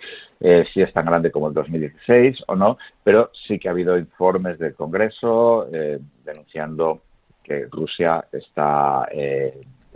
si 0.73 0.83
es 0.83 0.93
tan 0.93 1.07
grande 1.07 1.33
como 1.33 1.49
el 1.49 1.55
2016 1.55 2.45
o 2.47 2.55
no, 2.55 2.77
pero 3.03 3.31
sí 3.33 3.59
que 3.59 3.69
ha 3.69 3.73
habido 3.73 3.99
informes 3.99 4.59
del 4.59 4.75
Congreso 4.75 5.67
denunciando 6.25 7.01
que 7.43 7.67
Rusia 7.71 8.25
está 8.31 9.09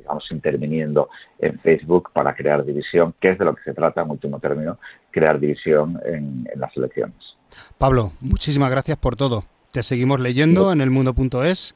digamos, 0.02 0.30
interviniendo 0.30 1.08
en 1.38 1.58
Facebook 1.60 2.10
para 2.12 2.34
crear 2.34 2.64
división, 2.64 3.14
que 3.20 3.28
es 3.28 3.38
de 3.38 3.44
lo 3.44 3.54
que 3.54 3.62
se 3.62 3.72
trata 3.72 4.02
en 4.02 4.10
último 4.10 4.38
término, 4.40 4.78
crear 5.10 5.38
división 5.38 6.00
en, 6.04 6.48
las 6.56 6.76
elecciones. 6.76 7.36
Pablo, 7.78 8.12
muchísimas 8.20 8.70
gracias 8.70 8.98
por 8.98 9.16
todo. 9.16 9.44
Te 9.70 9.82
seguimos 9.82 10.20
leyendo 10.20 10.72
en 10.72 10.80
elmundo.es 10.80 11.74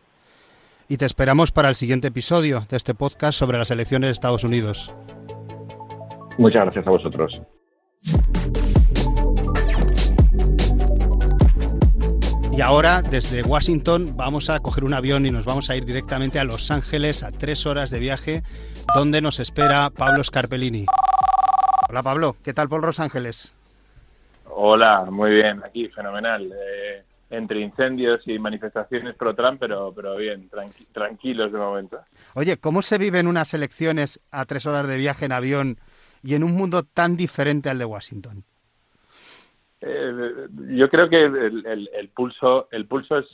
y 0.89 0.97
te 0.97 1.07
esperamos 1.07 1.53
para 1.53 1.69
el 1.69 1.77
siguiente 1.77 2.09
episodio 2.09 2.61
de 2.69 2.77
este 2.77 2.95
podcast 2.95 3.39
sobre 3.39 3.59
las 3.59 3.71
elecciones 3.71 4.09
de 4.09 4.13
Estados 4.13 4.45
Unidos. 4.45 4.95
Muchas 6.39 6.63
gracias 6.63 6.87
a 6.87 6.91
vosotros. 6.91 7.41
Y 12.57 12.63
ahora, 12.63 13.03
desde 13.03 13.43
Washington, 13.43 14.17
vamos 14.17 14.49
a 14.49 14.61
coger 14.61 14.85
un 14.85 14.95
avión 14.95 15.27
y 15.27 15.31
nos 15.31 15.45
vamos 15.45 15.69
a 15.69 15.77
ir 15.77 15.85
directamente 15.85 16.39
a 16.39 16.45
Los 16.45 16.71
Ángeles 16.71 17.23
a 17.23 17.31
tres 17.31 17.67
horas 17.67 17.91
de 17.91 17.99
viaje, 17.99 18.43
donde 18.95 19.21
nos 19.21 19.41
espera 19.41 19.91
Pablo 19.91 20.25
Scarpellini. 20.25 20.87
Hola 21.91 22.03
Pablo, 22.03 22.35
¿qué 22.43 22.55
tal 22.55 22.71
por 22.71 22.83
Los 22.83 22.99
Ángeles? 22.99 23.55
Hola, 24.47 25.05
muy 25.11 25.33
bien, 25.33 25.63
aquí, 25.63 25.89
fenomenal. 25.89 26.51
Eh, 26.51 27.03
entre 27.29 27.61
incendios 27.61 28.27
y 28.27 28.39
manifestaciones 28.39 29.17
pro 29.17 29.35
Trump, 29.35 29.61
pero, 29.61 29.93
pero 29.95 30.17
bien, 30.17 30.49
tranquilos 30.95 31.53
de 31.53 31.59
momento. 31.59 32.01
Oye, 32.33 32.57
¿cómo 32.57 32.81
se 32.81 32.97
viven 32.97 33.27
unas 33.27 33.53
elecciones 33.53 34.19
a 34.31 34.47
tres 34.47 34.65
horas 34.65 34.89
de 34.89 34.97
viaje 34.97 35.27
en 35.27 35.33
avión 35.33 35.79
y 36.23 36.37
en 36.37 36.43
un 36.43 36.53
mundo 36.53 36.85
tan 36.85 37.19
diferente 37.19 37.69
al 37.69 37.77
de 37.77 37.85
Washington? 37.85 38.45
Eh, 39.81 40.47
yo 40.71 40.89
creo 40.89 41.09
que 41.09 41.17
el, 41.17 42.11
pulso 42.15 42.69
el 42.71 42.87
pulso 42.87 43.19
es 43.19 43.27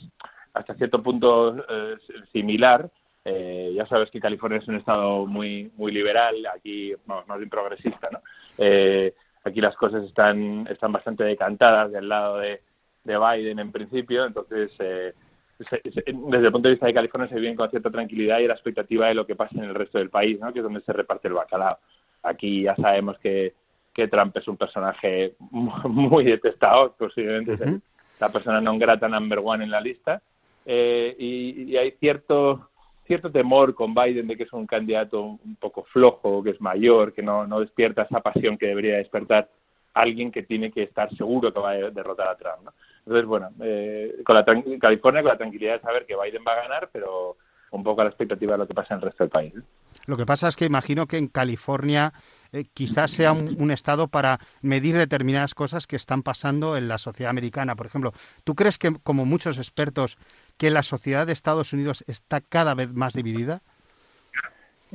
hasta 0.53 0.75
cierto 0.75 1.01
punto 1.01 1.55
eh, 1.69 1.97
similar. 2.31 2.89
Eh, 3.25 3.71
ya 3.75 3.85
sabes 3.87 4.11
que 4.11 4.19
California 4.19 4.59
es 4.59 4.67
un 4.67 4.75
estado 4.75 5.25
muy 5.25 5.71
muy 5.77 5.91
liberal, 5.91 6.35
aquí 6.53 6.93
más 7.05 7.37
bien 7.37 7.49
progresista, 7.49 8.09
¿no? 8.11 8.19
aquí 9.45 9.61
las 9.61 9.75
cosas 9.75 10.03
están 10.03 10.67
están 10.69 10.91
bastante 10.91 11.23
decantadas 11.23 11.91
del 11.91 12.09
lado 12.09 12.37
de, 12.37 12.61
de 13.03 13.17
Biden 13.17 13.59
en 13.59 13.71
principio, 13.71 14.25
entonces 14.25 14.71
desde 14.77 16.45
el 16.47 16.51
punto 16.51 16.67
de 16.67 16.73
vista 16.73 16.87
de 16.87 16.93
California 16.93 17.29
se 17.29 17.39
vive 17.39 17.55
con 17.55 17.69
cierta 17.69 17.91
tranquilidad 17.91 18.39
y 18.39 18.47
la 18.47 18.55
expectativa 18.55 19.07
de 19.07 19.13
lo 19.13 19.25
que 19.25 19.35
pasa 19.35 19.55
en 19.57 19.65
el 19.65 19.75
resto 19.75 19.99
del 19.99 20.09
país, 20.09 20.39
¿no? 20.39 20.51
que 20.51 20.59
es 20.59 20.63
donde 20.63 20.81
se 20.81 20.93
reparte 20.93 21.27
el 21.27 21.35
bacalao. 21.35 21.77
Aquí 22.23 22.63
ya 22.63 22.75
sabemos 22.75 23.17
que 23.19 23.53
que 23.93 24.07
Trump 24.07 24.35
es 24.37 24.47
un 24.47 24.57
personaje 24.57 25.35
muy 25.39 26.23
detestado, 26.23 26.93
posiblemente 26.97 27.81
la 28.19 28.29
persona 28.29 28.61
no 28.61 28.77
grata 28.77 29.07
number 29.07 29.39
one 29.43 29.63
en 29.63 29.71
la 29.71 29.81
lista, 29.81 30.21
eh, 30.65 31.15
y, 31.17 31.75
hay 31.75 31.91
cierto 31.99 32.69
cierto 33.05 33.29
temor 33.29 33.75
con 33.75 33.93
Biden 33.93 34.27
de 34.27 34.37
que 34.37 34.43
es 34.43 34.53
un 34.53 34.65
candidato 34.65 35.21
un 35.21 35.57
poco 35.59 35.83
flojo, 35.83 36.41
que 36.41 36.51
es 36.51 36.61
mayor, 36.61 37.13
que 37.13 37.21
no, 37.21 37.45
no 37.45 37.59
despierta 37.59 38.03
esa 38.03 38.21
pasión 38.21 38.57
que 38.57 38.67
debería 38.67 38.95
despertar 38.95 39.49
alguien 39.93 40.31
que 40.31 40.43
tiene 40.43 40.71
que 40.71 40.83
estar 40.83 41.13
seguro 41.15 41.53
que 41.53 41.59
va 41.59 41.71
a 41.71 41.91
derrotar 41.91 42.29
a 42.29 42.37
Trump. 42.37 42.69
Entonces, 42.99 43.25
bueno, 43.25 43.49
eh, 43.61 44.21
con 44.25 44.35
la 44.35 44.45
California 44.45 45.21
con 45.21 45.31
la 45.31 45.37
tranquilidad 45.37 45.73
de 45.73 45.81
saber 45.81 46.05
que 46.05 46.15
Biden 46.15 46.43
va 46.47 46.53
a 46.53 46.61
ganar, 46.63 46.89
pero 46.91 47.35
un 47.71 47.83
poco 47.83 48.01
a 48.01 48.05
la 48.05 48.09
expectativa 48.11 48.53
de 48.53 48.59
lo 48.59 48.67
que 48.67 48.73
pasa 48.73 48.93
en 48.93 48.99
el 48.99 49.05
resto 49.05 49.23
del 49.23 49.31
país. 49.31 49.53
Lo 50.05 50.15
que 50.15 50.25
pasa 50.25 50.47
es 50.47 50.55
que 50.55 50.65
imagino 50.65 51.07
que 51.07 51.17
en 51.17 51.27
California 51.27 52.13
eh, 52.53 52.65
quizás 52.73 53.09
sea 53.09 53.33
un, 53.33 53.71
estado 53.71 54.07
para 54.07 54.39
medir 54.61 54.95
determinadas 54.95 55.55
cosas 55.55 55.87
que 55.87 55.95
están 55.95 56.21
pasando 56.21 56.77
en 56.77 56.87
la 56.87 56.99
sociedad 56.99 57.31
americana. 57.31 57.75
Por 57.75 57.87
ejemplo, 57.87 58.13
¿tú 58.43 58.53
crees 58.53 58.77
que, 58.77 58.93
como 59.03 59.25
muchos 59.25 59.57
expertos, 59.57 60.17
que 60.57 60.69
la 60.69 60.83
sociedad 60.83 61.25
de 61.25 61.33
Estados 61.33 61.73
Unidos 61.73 62.03
está 62.07 62.41
cada 62.41 62.75
vez 62.75 62.93
más 62.93 63.13
dividida? 63.13 63.61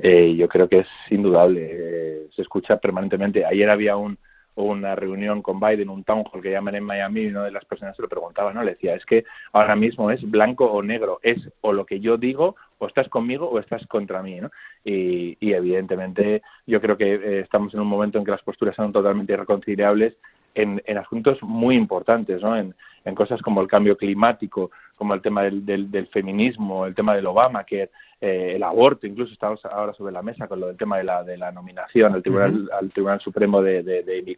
Eh, 0.00 0.36
yo 0.36 0.48
creo 0.48 0.68
que 0.68 0.80
es 0.80 0.88
indudable. 1.10 1.68
Eh, 1.72 2.28
se 2.34 2.42
escucha 2.42 2.76
permanentemente. 2.76 3.44
Ayer 3.44 3.68
había 3.68 3.96
un, 3.96 4.18
una 4.64 4.94
reunión 4.94 5.42
con 5.42 5.60
Biden, 5.60 5.88
un 5.88 6.04
town 6.04 6.24
hall 6.30 6.42
que 6.42 6.50
llaman 6.50 6.74
en 6.74 6.84
Miami, 6.84 7.22
y 7.22 7.26
una 7.28 7.44
de 7.44 7.50
las 7.50 7.64
personas 7.64 7.96
se 7.96 8.02
lo 8.02 8.08
preguntaba, 8.08 8.52
¿no? 8.52 8.62
Le 8.62 8.72
decía, 8.72 8.94
es 8.94 9.04
que 9.04 9.24
ahora 9.52 9.76
mismo 9.76 10.10
es 10.10 10.28
blanco 10.28 10.66
o 10.66 10.82
negro, 10.82 11.20
es 11.22 11.38
o 11.60 11.72
lo 11.72 11.86
que 11.86 12.00
yo 12.00 12.16
digo, 12.16 12.56
o 12.78 12.86
estás 12.86 13.08
conmigo 13.08 13.48
o 13.48 13.58
estás 13.58 13.86
contra 13.86 14.22
mí, 14.22 14.40
¿no? 14.40 14.50
Y, 14.84 15.36
evidentemente 15.40 16.42
yo 16.66 16.80
creo 16.80 16.96
que 16.96 17.14
eh, 17.14 17.40
estamos 17.40 17.74
en 17.74 17.80
un 17.80 17.86
momento 17.86 18.18
en 18.18 18.24
que 18.24 18.30
las 18.30 18.42
posturas 18.42 18.76
son 18.76 18.92
totalmente 18.92 19.32
irreconciliables 19.32 20.14
en, 20.54 20.82
en 20.86 20.98
asuntos 20.98 21.38
muy 21.42 21.76
importantes, 21.76 22.40
¿no? 22.42 22.56
En, 22.56 22.74
en 23.08 23.14
cosas 23.14 23.40
como 23.42 23.60
el 23.60 23.68
cambio 23.68 23.96
climático, 23.96 24.70
como 24.96 25.14
el 25.14 25.22
tema 25.22 25.42
del, 25.42 25.64
del, 25.64 26.06
feminismo, 26.08 26.86
el 26.86 26.94
tema 26.94 27.14
del 27.14 27.26
Obama, 27.26 27.64
que 27.64 27.90
eh, 28.20 28.52
el 28.56 28.62
aborto, 28.62 29.06
incluso 29.06 29.32
estamos 29.32 29.64
ahora 29.64 29.92
sobre 29.92 30.12
la 30.12 30.22
mesa 30.22 30.48
con 30.48 30.60
lo 30.60 30.66
del 30.66 30.76
tema 30.76 30.98
de 30.98 31.04
la, 31.04 31.22
de 31.22 31.36
la 31.36 31.52
nominación 31.52 32.14
al 32.14 32.22
Tribunal, 32.22 32.68
al 32.78 32.90
Tribunal 32.90 33.20
Supremo 33.20 33.62
de, 33.62 33.82
de, 33.82 34.02
de 34.02 34.36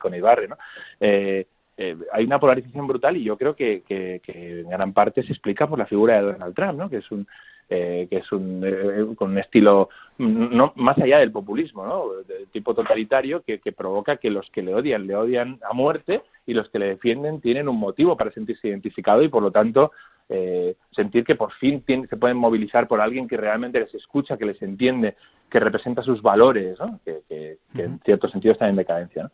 ¿no? 0.48 0.56
Eh, 1.00 1.46
eh, 1.76 1.96
hay 2.12 2.24
una 2.24 2.38
polarización 2.38 2.86
brutal 2.86 3.16
y 3.16 3.24
yo 3.24 3.38
creo 3.38 3.56
que, 3.56 3.82
que, 3.88 4.20
que, 4.22 4.60
en 4.60 4.68
gran 4.68 4.92
parte 4.92 5.22
se 5.22 5.32
explica 5.32 5.66
por 5.66 5.78
la 5.78 5.86
figura 5.86 6.16
de 6.16 6.32
Donald 6.32 6.54
Trump, 6.54 6.78
¿no? 6.78 6.90
que 6.90 6.98
es 6.98 7.10
un 7.10 7.26
eh, 7.72 8.08
que 8.10 8.16
es 8.16 8.32
un, 8.32 8.62
eh, 8.64 9.14
con 9.14 9.30
un 9.30 9.38
estilo 9.38 9.90
no 10.18 10.72
más 10.74 10.98
allá 10.98 11.20
del 11.20 11.30
populismo, 11.30 11.86
¿no? 11.86 12.08
de 12.26 12.46
tipo 12.52 12.74
totalitario 12.74 13.42
que, 13.42 13.60
que, 13.60 13.70
provoca 13.70 14.16
que 14.16 14.28
los 14.28 14.50
que 14.50 14.60
le 14.60 14.74
odian 14.74 15.06
le 15.06 15.14
odian 15.14 15.60
a 15.62 15.72
muerte 15.72 16.20
y 16.46 16.52
los 16.52 16.68
que 16.68 16.80
le 16.80 16.86
defienden 16.86 17.40
tienen 17.40 17.68
un 17.68 17.78
motivo 17.78 18.16
para 18.16 18.32
sentirse 18.32 18.66
identificado 18.66 19.22
y 19.22 19.28
por 19.28 19.42
lo 19.42 19.52
tanto 19.52 19.92
eh, 20.32 20.76
sentir 20.92 21.24
que 21.24 21.34
por 21.34 21.52
fin 21.54 21.84
se 21.86 22.16
pueden 22.16 22.36
movilizar 22.36 22.86
por 22.86 23.00
alguien 23.00 23.26
que 23.26 23.36
realmente 23.36 23.80
les 23.80 23.92
escucha, 23.94 24.36
que 24.36 24.46
les 24.46 24.62
entiende, 24.62 25.16
que 25.50 25.58
representa 25.58 26.02
sus 26.02 26.22
valores, 26.22 26.78
¿no? 26.78 27.00
que, 27.04 27.22
que, 27.28 27.58
en 27.74 27.98
cierto 28.04 28.28
sentido 28.28 28.52
están 28.52 28.70
en 28.70 28.76
decadencia. 28.76 29.24
¿no? 29.24 29.30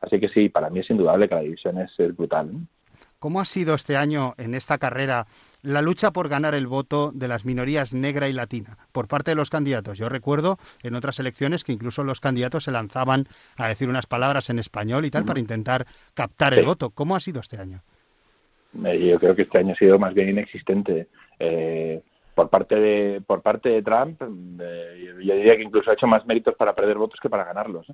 Así 0.00 0.18
que 0.18 0.28
sí, 0.28 0.48
para 0.48 0.68
mí 0.68 0.80
es 0.80 0.90
indudable 0.90 1.28
que 1.28 1.36
la 1.36 1.42
división 1.42 1.78
es, 1.78 1.96
brutal. 2.16 2.50
¿Cómo 3.20 3.40
ha 3.40 3.44
sido 3.44 3.74
este 3.74 3.96
año 3.96 4.34
en 4.38 4.54
esta 4.54 4.78
carrera 4.78 5.26
la 5.62 5.82
lucha 5.82 6.10
por 6.10 6.28
ganar 6.28 6.54
el 6.54 6.66
voto 6.66 7.12
de 7.14 7.28
las 7.28 7.44
minorías 7.44 7.92
negra 7.94 8.28
y 8.28 8.32
latina 8.32 8.78
por 8.92 9.08
parte 9.08 9.30
de 9.30 9.34
los 9.36 9.50
candidatos? 9.50 9.98
Yo 9.98 10.08
recuerdo 10.08 10.58
en 10.82 10.96
otras 10.96 11.20
elecciones 11.20 11.62
que 11.62 11.72
incluso 11.72 12.02
los 12.02 12.18
candidatos 12.18 12.64
se 12.64 12.72
lanzaban 12.72 13.28
a 13.56 13.68
decir 13.68 13.88
unas 13.88 14.06
palabras 14.06 14.50
en 14.50 14.58
español 14.58 15.04
y 15.04 15.10
tal 15.10 15.24
para 15.24 15.38
intentar 15.38 15.86
captar 16.14 16.54
el 16.54 16.64
voto. 16.64 16.90
¿Cómo 16.90 17.14
ha 17.14 17.20
sido 17.20 17.40
este 17.40 17.58
año? 17.58 17.82
Eh, 18.84 19.08
yo 19.08 19.18
creo 19.18 19.34
que 19.34 19.42
este 19.42 19.58
año 19.58 19.72
ha 19.72 19.76
sido 19.76 19.98
más 19.98 20.14
bien 20.14 20.28
inexistente. 20.28 21.08
Eh, 21.38 22.02
por 22.40 22.48
parte 22.48 22.76
de 22.76 23.20
por 23.20 23.42
parte 23.42 23.68
de 23.68 23.82
Trump 23.82 24.20
eh, 24.22 25.14
yo 25.22 25.34
diría 25.34 25.56
que 25.56 25.62
incluso 25.62 25.90
ha 25.90 25.94
hecho 25.94 26.06
más 26.06 26.24
méritos 26.26 26.54
para 26.54 26.74
perder 26.74 26.96
votos 26.96 27.20
que 27.20 27.28
para 27.28 27.44
ganarlos 27.44 27.86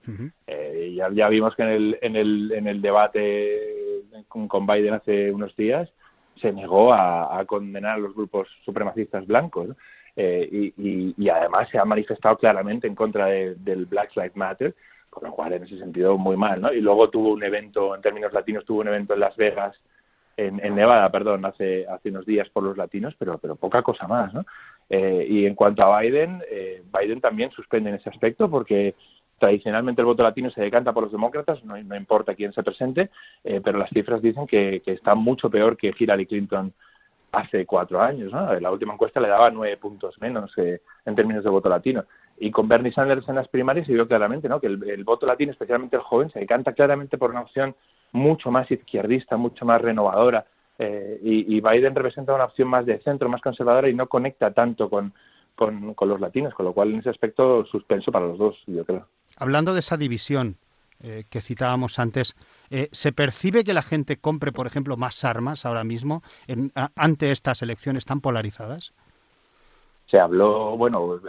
eh, 0.47 0.93
ya, 0.95 1.11
ya 1.11 1.29
vimos 1.29 1.55
que 1.57 1.63
en 1.63 1.69
el 1.69 1.99
en 2.01 2.17
el 2.17 2.53
en 2.53 2.69
el 2.69 2.81
debate 2.81 4.05
con, 4.29 4.47
con 4.47 4.67
Biden 4.67 4.95
hace 4.95 5.33
unos 5.33 5.57
días 5.57 5.91
se 6.41 6.53
negó 6.53 6.93
a, 6.93 7.43
condenar 7.47 7.95
a 7.95 7.99
los 7.99 8.15
grupos 8.15 8.47
supremacistas 8.65 9.27
blancos 9.27 9.71
eh, 10.15 10.49
y, 10.77 11.15
y, 11.17 11.29
además 11.29 11.69
se 11.71 11.79
ha 11.79 11.85
manifestado 11.85 12.39
claramente 12.39 12.87
en 12.87 12.95
contra 12.95 13.27
del 13.27 13.87
Black 13.87 14.15
Lives 14.17 14.37
Matter 14.37 14.75
con 15.11 15.25
lo 15.25 15.33
cual 15.33 15.55
en 15.55 15.65
ese 15.65 15.79
sentido 15.79 16.19
muy 16.19 16.37
mal 16.37 16.61
no 16.61 16.73
y 16.73 16.81
luego 16.81 17.11
tuvo 17.11 17.33
un 17.33 17.43
evento 17.43 17.95
en 17.97 18.03
términos 18.03 18.33
latinos 18.33 18.65
tuvo 18.65 18.81
un 18.83 18.89
evento 18.89 19.15
en 19.15 19.21
Las 19.21 19.37
Vegas 19.37 19.77
en, 20.37 20.75
Nevada, 20.75 21.11
perdón, 21.11 21.45
hace, 21.47 21.87
hace 21.87 22.11
unos 22.11 22.27
días 22.27 22.49
por 22.51 22.63
los 22.63 22.77
latinos, 22.77 23.15
pero, 23.19 23.39
pero 23.39 23.57
poca 23.57 23.83
cosa 23.83 24.07
más, 24.07 24.35
¿no? 24.35 24.45
Eh, 24.91 25.27
y 25.29 25.47
en 25.47 25.55
cuanto 25.55 25.83
a 25.83 26.01
Biden, 26.01 26.43
eh, 26.51 26.83
Biden 26.93 27.21
también 27.21 27.51
suspende 27.51 27.91
en 27.91 27.97
ese 27.97 28.11
aspecto 28.11 28.49
porque 28.49 28.95
tradicionalmente 29.39 30.01
el 30.01 30.07
voto 30.07 30.25
latino 30.25 30.51
se 30.51 30.61
decanta 30.61 30.93
por 30.93 31.05
los 31.05 31.13
demócratas, 31.13 31.65
no, 31.65 31.77
importa 31.77 32.35
quién 32.35 32.53
se 32.53 32.63
presente, 32.63 33.11
eh, 33.45 33.61
pero 33.63 33.79
las 33.79 33.91
cifras 33.91 34.23
dicen 34.23 34.47
que, 34.47 34.83
que, 34.85 34.93
está 34.93 35.15
mucho 35.15 35.51
peor 35.51 35.77
que 35.77 35.95
Hillary 35.99 36.27
Clinton 36.27 36.73
hace 37.33 37.67
cuatro 37.67 38.01
años. 38.01 38.33
¿no? 38.33 38.61
La 38.61 38.71
última 38.71 38.95
encuesta 38.95 39.21
le 39.21 39.29
daba 39.29 39.51
nueve 39.51 39.77
puntos 39.77 40.19
menos 40.21 40.53
en 40.57 41.15
términos 41.15 41.45
de 41.45 41.51
voto 41.51 41.69
latino. 41.69 42.05
Y 42.39 42.51
con 42.51 42.69
Bernie 42.69 42.93
Sanders 42.93 43.29
en 43.29 43.35
las 43.35 43.49
primarias 43.49 43.87
se 43.87 43.93
vio 43.93 44.07
claramente 44.07 44.49
¿no? 44.49 44.61
que 44.61 44.69
el 44.69 45.05
voto 45.05 45.27
latino, 45.27 45.53
especialmente 45.53 45.97
el 45.97 46.03
joven, 46.03 46.31
se 46.31 46.41
decanta 46.41 46.73
claramente 46.73 47.19
por 47.19 47.31
una 47.31 47.43
opción 47.43 47.75
mucho 48.13 48.51
más 48.51 48.71
izquierdista, 48.71 49.37
mucho 49.37 49.65
más 49.65 49.81
renovadora. 49.81 50.47
Eh, 50.79 51.19
y, 51.23 51.61
Biden 51.61 51.95
representa 51.95 52.35
una 52.35 52.45
opción 52.45 52.69
más 52.69 52.85
de 52.85 52.99
centro, 52.99 53.29
más 53.29 53.41
conservadora 53.41 53.89
y 53.89 53.95
no 53.95 54.09
conecta 54.09 54.53
tanto 54.53 54.91
con, 54.91 55.15
con, 55.55 55.95
los 56.01 56.21
latinos, 56.21 56.55
con 56.55 56.67
lo 56.67 56.75
cual 56.75 56.93
en 56.93 56.99
ese 56.99 57.11
aspecto 57.11 57.65
suspenso 57.65 58.13
para 58.13 58.27
los 58.27 58.39
dos, 58.39 58.57
yo 58.67 58.85
creo. 58.85 59.07
Hablando 59.39 59.73
de 59.73 59.81
esa 59.81 59.97
división 59.97 60.57
eh, 61.03 61.25
que 61.31 61.41
citábamos 61.41 61.99
antes, 61.99 62.37
eh, 62.71 62.89
¿se 62.93 63.13
percibe 63.13 63.65
que 63.65 63.73
la 63.73 63.83
gente 63.83 64.19
compre, 64.19 64.53
por 64.53 64.67
ejemplo, 64.67 64.99
más 64.99 65.25
armas 65.25 65.65
ahora 65.65 65.85
mismo 65.85 66.23
en, 66.47 66.73
ante 66.95 67.31
estas 67.31 67.63
elecciones 67.63 68.05
tan 68.05 68.21
polarizadas? 68.21 68.93
se 70.11 70.21
habló, 70.21 70.77
bueno, 70.77 71.21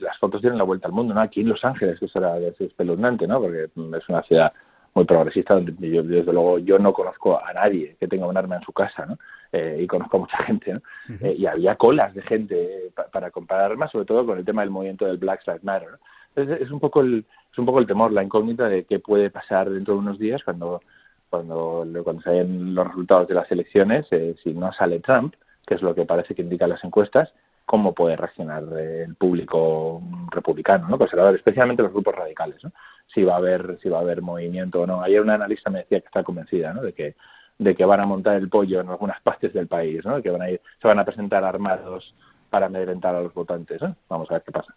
las 0.00 0.18
fotos 0.18 0.40
dieron 0.40 0.58
la 0.58 0.64
vuelta 0.64 0.88
al 0.88 0.92
mundo, 0.92 1.14
¿no? 1.14 1.20
Aquí 1.20 1.40
en 1.40 1.48
Los 1.48 1.64
Ángeles, 1.64 2.00
que 2.00 2.06
eso 2.06 2.18
era 2.18 2.36
espeluznante, 2.38 3.26
¿no? 3.28 3.40
Porque 3.40 3.64
es 3.64 4.08
una 4.08 4.22
ciudad 4.22 4.52
muy 4.94 5.04
progresista 5.04 5.54
donde 5.54 5.90
yo, 5.90 6.02
desde 6.02 6.32
luego 6.32 6.58
yo 6.58 6.78
no 6.78 6.92
conozco 6.92 7.42
a 7.44 7.52
nadie 7.52 7.96
que 7.98 8.08
tenga 8.08 8.26
un 8.26 8.36
arma 8.36 8.56
en 8.56 8.62
su 8.62 8.72
casa 8.72 9.04
¿no? 9.06 9.18
Eh, 9.52 9.80
y 9.82 9.86
conozco 9.86 10.16
a 10.16 10.20
mucha 10.20 10.42
gente 10.44 10.74
¿no? 10.74 10.80
Eh, 11.20 11.34
y 11.36 11.46
había 11.46 11.76
colas 11.76 12.14
de 12.14 12.22
gente 12.22 12.92
para 13.12 13.30
comprar 13.30 13.60
armas 13.60 13.90
sobre 13.90 14.06
todo 14.06 14.24
con 14.24 14.38
el 14.38 14.44
tema 14.44 14.62
del 14.62 14.70
movimiento 14.70 15.04
del 15.04 15.18
Black 15.18 15.42
Lives 15.46 15.64
Matter 15.64 15.98
Entonces, 16.34 16.66
es 16.66 16.70
un 16.70 16.80
poco 16.80 17.00
el 17.00 17.24
es 17.52 17.58
un 17.58 17.66
poco 17.66 17.80
el 17.80 17.86
temor 17.86 18.12
la 18.12 18.22
incógnita 18.22 18.68
de 18.68 18.84
qué 18.84 18.98
puede 19.00 19.30
pasar 19.30 19.68
dentro 19.68 19.94
de 19.94 20.00
unos 20.00 20.18
días 20.18 20.42
cuando 20.44 20.80
cuando 21.28 21.84
cuando 22.04 22.22
se 22.22 22.44
los 22.44 22.86
resultados 22.86 23.28
de 23.28 23.34
las 23.34 23.50
elecciones 23.50 24.06
eh, 24.12 24.36
si 24.42 24.52
no 24.54 24.72
sale 24.72 25.00
Trump 25.00 25.34
que 25.66 25.74
es 25.74 25.82
lo 25.82 25.94
que 25.94 26.04
parece 26.04 26.34
que 26.34 26.42
indican 26.42 26.70
las 26.70 26.84
encuestas 26.84 27.32
cómo 27.66 27.94
puede 27.94 28.16
reaccionar 28.16 28.62
el 28.78 29.14
público 29.14 30.02
republicano, 30.30 30.88
¿no? 30.88 30.98
conservador, 30.98 31.34
especialmente 31.34 31.82
los 31.82 31.92
grupos 31.92 32.14
radicales, 32.14 32.62
¿no? 32.62 32.72
si 33.12 33.22
va 33.22 33.34
a 33.34 33.38
haber 33.38 33.78
si 33.82 33.88
va 33.88 33.98
a 33.98 34.02
haber 34.02 34.22
movimiento 34.22 34.82
o 34.82 34.86
no. 34.86 35.02
Ayer 35.02 35.20
una 35.20 35.34
analista 35.34 35.70
me 35.70 35.80
decía 35.80 36.00
que 36.00 36.06
está 36.06 36.22
convencida, 36.22 36.72
¿no? 36.72 36.82
de 36.82 36.92
que 36.92 37.14
de 37.58 37.74
que 37.76 37.84
van 37.84 38.00
a 38.00 38.06
montar 38.06 38.36
el 38.36 38.48
pollo 38.48 38.80
en 38.80 38.88
algunas 38.88 39.20
partes 39.22 39.52
del 39.52 39.68
país, 39.68 40.04
¿no? 40.04 40.20
que 40.20 40.30
van 40.30 40.42
a 40.42 40.50
ir, 40.50 40.60
se 40.82 40.88
van 40.88 40.98
a 40.98 41.04
presentar 41.04 41.44
armados 41.44 42.14
para 42.50 42.66
amedrentar 42.66 43.14
a 43.14 43.22
los 43.22 43.32
votantes. 43.32 43.80
Vamos 44.08 44.30
a 44.30 44.34
ver 44.34 44.42
qué 44.42 44.52
pasa. 44.52 44.74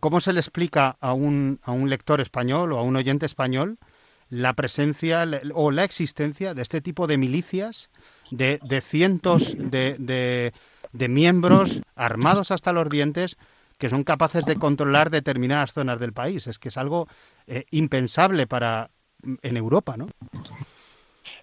¿Cómo 0.00 0.20
se 0.20 0.34
le 0.34 0.40
explica 0.40 0.96
a 1.00 1.14
un, 1.14 1.58
a 1.62 1.72
un 1.72 1.88
lector 1.88 2.20
español 2.20 2.72
o 2.72 2.78
a 2.78 2.82
un 2.82 2.96
oyente 2.96 3.24
español 3.24 3.78
la 4.30 4.52
presencia 4.52 5.26
o 5.54 5.70
la 5.70 5.84
existencia 5.84 6.52
de 6.54 6.62
este 6.62 6.80
tipo 6.80 7.06
de 7.06 7.16
milicias, 7.16 7.90
de, 8.30 8.60
de 8.62 8.80
cientos 8.82 9.54
de, 9.56 9.96
de 9.98 10.52
miembros 11.06 11.82
armados 11.94 12.50
hasta 12.50 12.72
los 12.72 12.88
dientes 12.88 13.36
que 13.78 13.88
son 13.88 14.02
capaces 14.02 14.44
de 14.44 14.56
controlar 14.56 15.10
determinadas 15.10 15.72
zonas 15.72 16.00
del 16.00 16.12
país. 16.12 16.48
Es 16.48 16.58
que 16.58 16.68
es 16.68 16.76
algo 16.76 17.06
eh, 17.46 17.64
impensable 17.70 18.48
para 18.48 18.90
en 19.42 19.56
Europa, 19.56 19.96
¿no? 19.96 20.08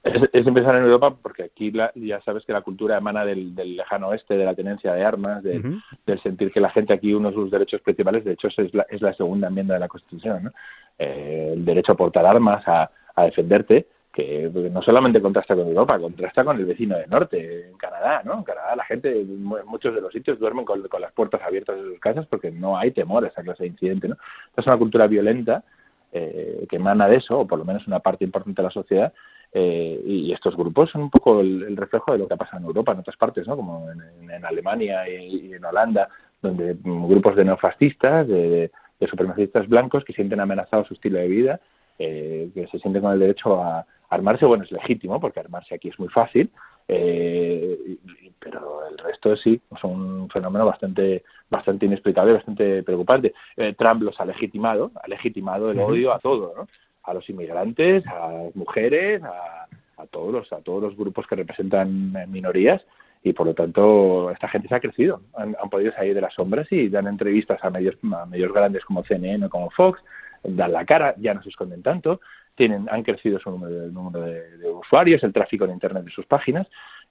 Es, 0.04 0.22
es, 0.34 0.46
impensable 0.46 0.80
en 0.80 0.86
Europa 0.86 1.16
porque 1.22 1.44
aquí 1.44 1.74
ya 1.96 2.22
sabes 2.22 2.46
que 2.46 2.54
la 2.54 2.62
cultura 2.62 2.98
emana 2.98 3.26
del, 3.26 3.56
lejano 3.56 4.10
oeste, 4.10 4.38
de 4.38 4.46
la 4.46 4.54
tenencia 4.54 4.94
de 4.94 5.04
armas, 5.04 5.42
del 5.44 6.22
sentir 6.22 6.52
que 6.52 6.60
la 6.60 6.70
gente 6.70 6.94
aquí 6.94 7.14
uno 7.14 7.30
de 7.30 7.36
sus 7.36 7.50
derechos 7.50 7.82
principales, 7.82 8.24
de 8.24 8.34
hecho 8.34 8.50
es 8.50 8.74
la, 8.74 8.86
es 8.90 9.02
la 9.02 9.16
segunda 9.16 9.48
enmienda 9.48 9.74
de 9.74 9.80
la 9.80 9.88
Constitución, 9.88 10.44
¿no? 10.44 10.52
Eh, 11.00 11.52
el 11.54 11.66
derecho 11.66 11.94
a 11.94 11.98
portar 11.98 12.26
armas, 12.26 12.66
a, 12.68 12.90
a 13.16 13.24
defenderte, 13.24 13.88
que 14.16 14.50
no 14.72 14.82
solamente 14.82 15.22
contrasta 15.22 15.56
con 15.56 15.68
Europa, 15.68 16.00
contrasta 16.00 16.46
con 16.46 16.56
el 16.58 16.66
vecino 16.66 16.98
del 16.98 17.10
norte, 17.10 17.68
en 17.68 17.78
Canadá, 17.78 18.22
¿no? 18.24 18.36
En 18.38 18.44
Canadá 18.44 18.74
la 18.78 18.86
gente, 18.86 19.12
en 19.12 19.44
muchos 19.44 19.94
de 19.94 20.00
los 20.00 20.14
sitios 20.14 20.40
duermen 20.40 20.64
con, 20.64 20.82
las 21.02 21.12
puertas 21.12 21.42
abiertas 21.42 21.76
de 21.76 21.84
sus 21.84 22.00
casas 22.00 22.26
porque 22.26 22.50
no 22.50 22.78
hay 22.78 22.92
temor 22.92 23.26
a 23.26 23.28
esa 23.28 23.44
clase 23.44 23.64
de 23.64 23.70
incidente, 23.72 24.08
¿no? 24.08 24.16
Es 24.56 24.66
una 24.66 24.78
cultura 24.78 25.08
violenta 25.08 25.66
eh, 26.14 26.66
que 26.70 26.78
emana 26.78 27.10
de 27.10 27.18
eso, 27.18 27.42
o 27.42 27.46
por 27.46 27.60
lo 27.60 27.66
menos 27.66 27.86
una 27.88 28.00
parte 28.00 28.24
importante 28.24 28.62
de 28.62 28.66
la 28.66 28.72
sociedad, 28.72 29.12
eh, 29.52 30.02
y 30.06 30.32
estos 30.32 30.56
grupos 30.56 30.92
son 30.92 31.02
un 31.02 31.10
poco 31.10 31.42
el, 31.42 31.76
reflejo 31.76 32.14
de 32.14 32.20
lo 32.20 32.28
que 32.30 32.36
ha 32.36 32.38
pasado 32.38 32.60
en 32.60 32.68
Europa, 32.68 32.94
en 32.94 33.00
otras 33.00 33.18
partes, 33.18 33.46
¿no? 33.46 33.58
Como 33.58 33.90
en, 33.92 34.46
Alemania 34.46 35.10
y, 35.10 35.52
en 35.52 35.66
Holanda, 35.66 36.08
donde 36.42 36.78
grupos 36.82 37.36
de 37.36 37.44
neofascistas, 37.44 38.26
de, 38.30 38.72
de 38.98 39.08
supremacistas 39.08 39.68
blancos 39.68 40.06
que 40.06 40.14
sienten 40.14 40.40
amenazado 40.40 40.86
su 40.86 40.94
estilo 40.94 41.20
de 41.20 41.28
vida, 41.28 41.60
eh, 41.98 42.50
que 42.54 42.68
se 42.68 42.78
sienten 42.80 43.02
con 43.02 43.14
el 43.14 43.20
derecho 43.20 43.62
a, 43.64 43.86
armarse, 44.10 44.46
bueno, 44.46 44.64
es 44.64 44.72
legítimo, 44.72 45.20
porque 45.20 45.40
armarse 45.40 45.76
aquí 45.76 45.90
es 45.90 46.00
muy 46.00 46.10
fácil, 46.10 46.50
eh, 46.88 47.98
pero 48.40 48.88
el 48.88 48.98
resto 48.98 49.36
sí, 49.38 49.60
es 49.76 49.84
un 49.84 50.30
fenómeno 50.30 50.66
bastante 50.66 51.24
bastante 51.50 51.86
inexplicable, 51.86 52.34
bastante 52.34 52.84
preocupante. 52.84 53.34
Eh, 53.58 53.74
Trump 53.78 54.02
los 54.02 54.20
ha 54.20 54.26
legitimado, 54.26 54.92
ha 55.02 55.08
legitimado 55.08 55.72
el 55.72 55.80
odio 55.80 56.14
a 56.14 56.20
todo, 56.20 56.54
¿no? 56.56 56.68
a 57.04 57.14
los 57.14 57.30
inmigrantes, 57.30 58.06
a 58.08 58.32
las 58.32 58.56
mujeres, 58.56 59.22
a, 59.24 59.68
a 59.98 60.08
todos 60.08 60.34
los 60.34 60.54
a 60.54 60.62
todos 60.62 60.82
los 60.82 60.98
grupos 60.98 61.28
que 61.28 61.36
representan 61.36 62.14
minorías 62.30 62.82
y 63.26 63.34
por 63.34 63.48
lo 63.48 63.56
tanto 63.56 64.30
esta 64.30 64.48
gente 64.48 64.68
se 64.68 64.76
ha 64.76 64.80
crecido, 64.80 65.22
han, 65.36 65.56
podido 65.72 65.92
salir 65.94 66.14
de 66.14 66.22
las 66.22 66.36
sombras 66.36 66.72
y 66.72 66.90
dan 66.90 67.08
entrevistas 67.08 67.60
a 67.64 67.72
medios 67.72 67.96
a 68.14 68.28
medios 68.28 68.54
grandes 68.54 68.86
como 68.86 69.04
CNN 69.04 69.44
o 69.44 69.50
como 69.50 69.72
Fox, 69.72 70.00
dan 70.44 70.72
la 70.72 70.86
cara, 70.86 71.16
ya 71.18 71.34
no 71.34 71.42
se 71.42 71.50
esconden 71.50 71.82
tanto, 71.82 72.22
tienen, 72.56 72.88
han 72.90 73.04
crecido 73.04 73.40
su 73.40 73.52
número, 73.52 73.86
el 73.86 73.94
número 73.94 74.26
de, 74.26 74.70
usuarios, 74.72 75.24
el 75.24 75.34
tráfico 75.34 75.66
en 75.66 75.72
Internet 75.72 76.06
de 76.06 76.12
sus 76.12 76.26
páginas. 76.26 76.68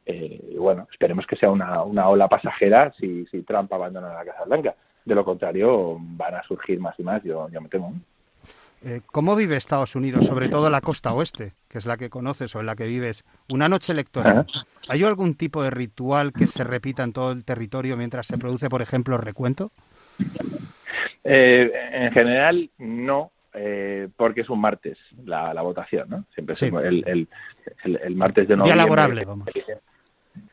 Eh, 0.07 0.57
bueno, 0.59 0.87
esperemos 0.93 1.27
que 1.27 1.37
sea 1.37 1.51
una, 1.51 1.83
una 1.83 2.09
ola 2.09 2.29
pasajera 2.29 2.93
si, 2.99 3.27
si 3.27 3.43
Trump 3.43 3.73
abandona 3.73 4.13
la 4.13 4.25
Casa 4.25 4.45
Blanca. 4.45 4.75
De 5.05 5.15
lo 5.15 5.25
contrario, 5.25 5.99
van 6.01 6.35
a 6.35 6.43
surgir 6.45 6.81
más 6.81 6.99
y 6.99 7.03
más, 7.03 7.23
yo, 7.23 7.49
yo 7.51 7.61
me 7.61 7.69
temo. 7.69 7.95
Eh, 8.87 9.01
¿Cómo 9.07 9.35
vive 9.35 9.57
Estados 9.57 9.97
Unidos, 9.97 10.27
sobre 10.27 10.51
todo 10.51 10.69
la 10.69 10.83
costa 10.83 11.15
oeste, 11.15 11.55
que 11.69 11.79
es 11.79 11.87
la 11.87 11.97
que 11.97 12.11
conoces 12.11 12.55
o 12.55 12.61
en 12.61 12.67
la 12.67 12.77
que 12.77 12.87
vives, 12.87 13.25
una 13.49 13.67
noche 13.67 13.93
electoral? 13.93 14.47
¿Hay 14.89 15.03
algún 15.03 15.35
tipo 15.37 15.63
de 15.63 15.71
ritual 15.71 16.35
que 16.35 16.47
se 16.47 16.65
repita 16.65 17.03
en 17.03 17.15
todo 17.15 17.33
el 17.33 17.45
territorio 17.45 17.97
mientras 17.97 18.27
se 18.27 18.37
produce, 18.37 18.69
por 18.69 18.83
ejemplo, 18.83 19.17
recuento? 19.17 19.73
Eh, 21.25 21.73
en 21.93 22.13
general, 22.13 22.71
no, 22.77 23.31
eh, 23.55 24.09
porque 24.17 24.43
es 24.43 24.51
un 24.51 24.61
martes 24.61 24.99
la, 25.25 25.53
votación, 25.63 26.09
¿no? 26.09 26.25
Siempre 26.35 26.55
el, 26.89 27.05
el, 27.07 27.29
el, 28.03 28.17
martes 28.17 28.49
de 28.49 28.57
noviembre. 28.57 28.75
Día 28.75 28.85
laborable, 28.85 29.25
vamos. 29.25 29.49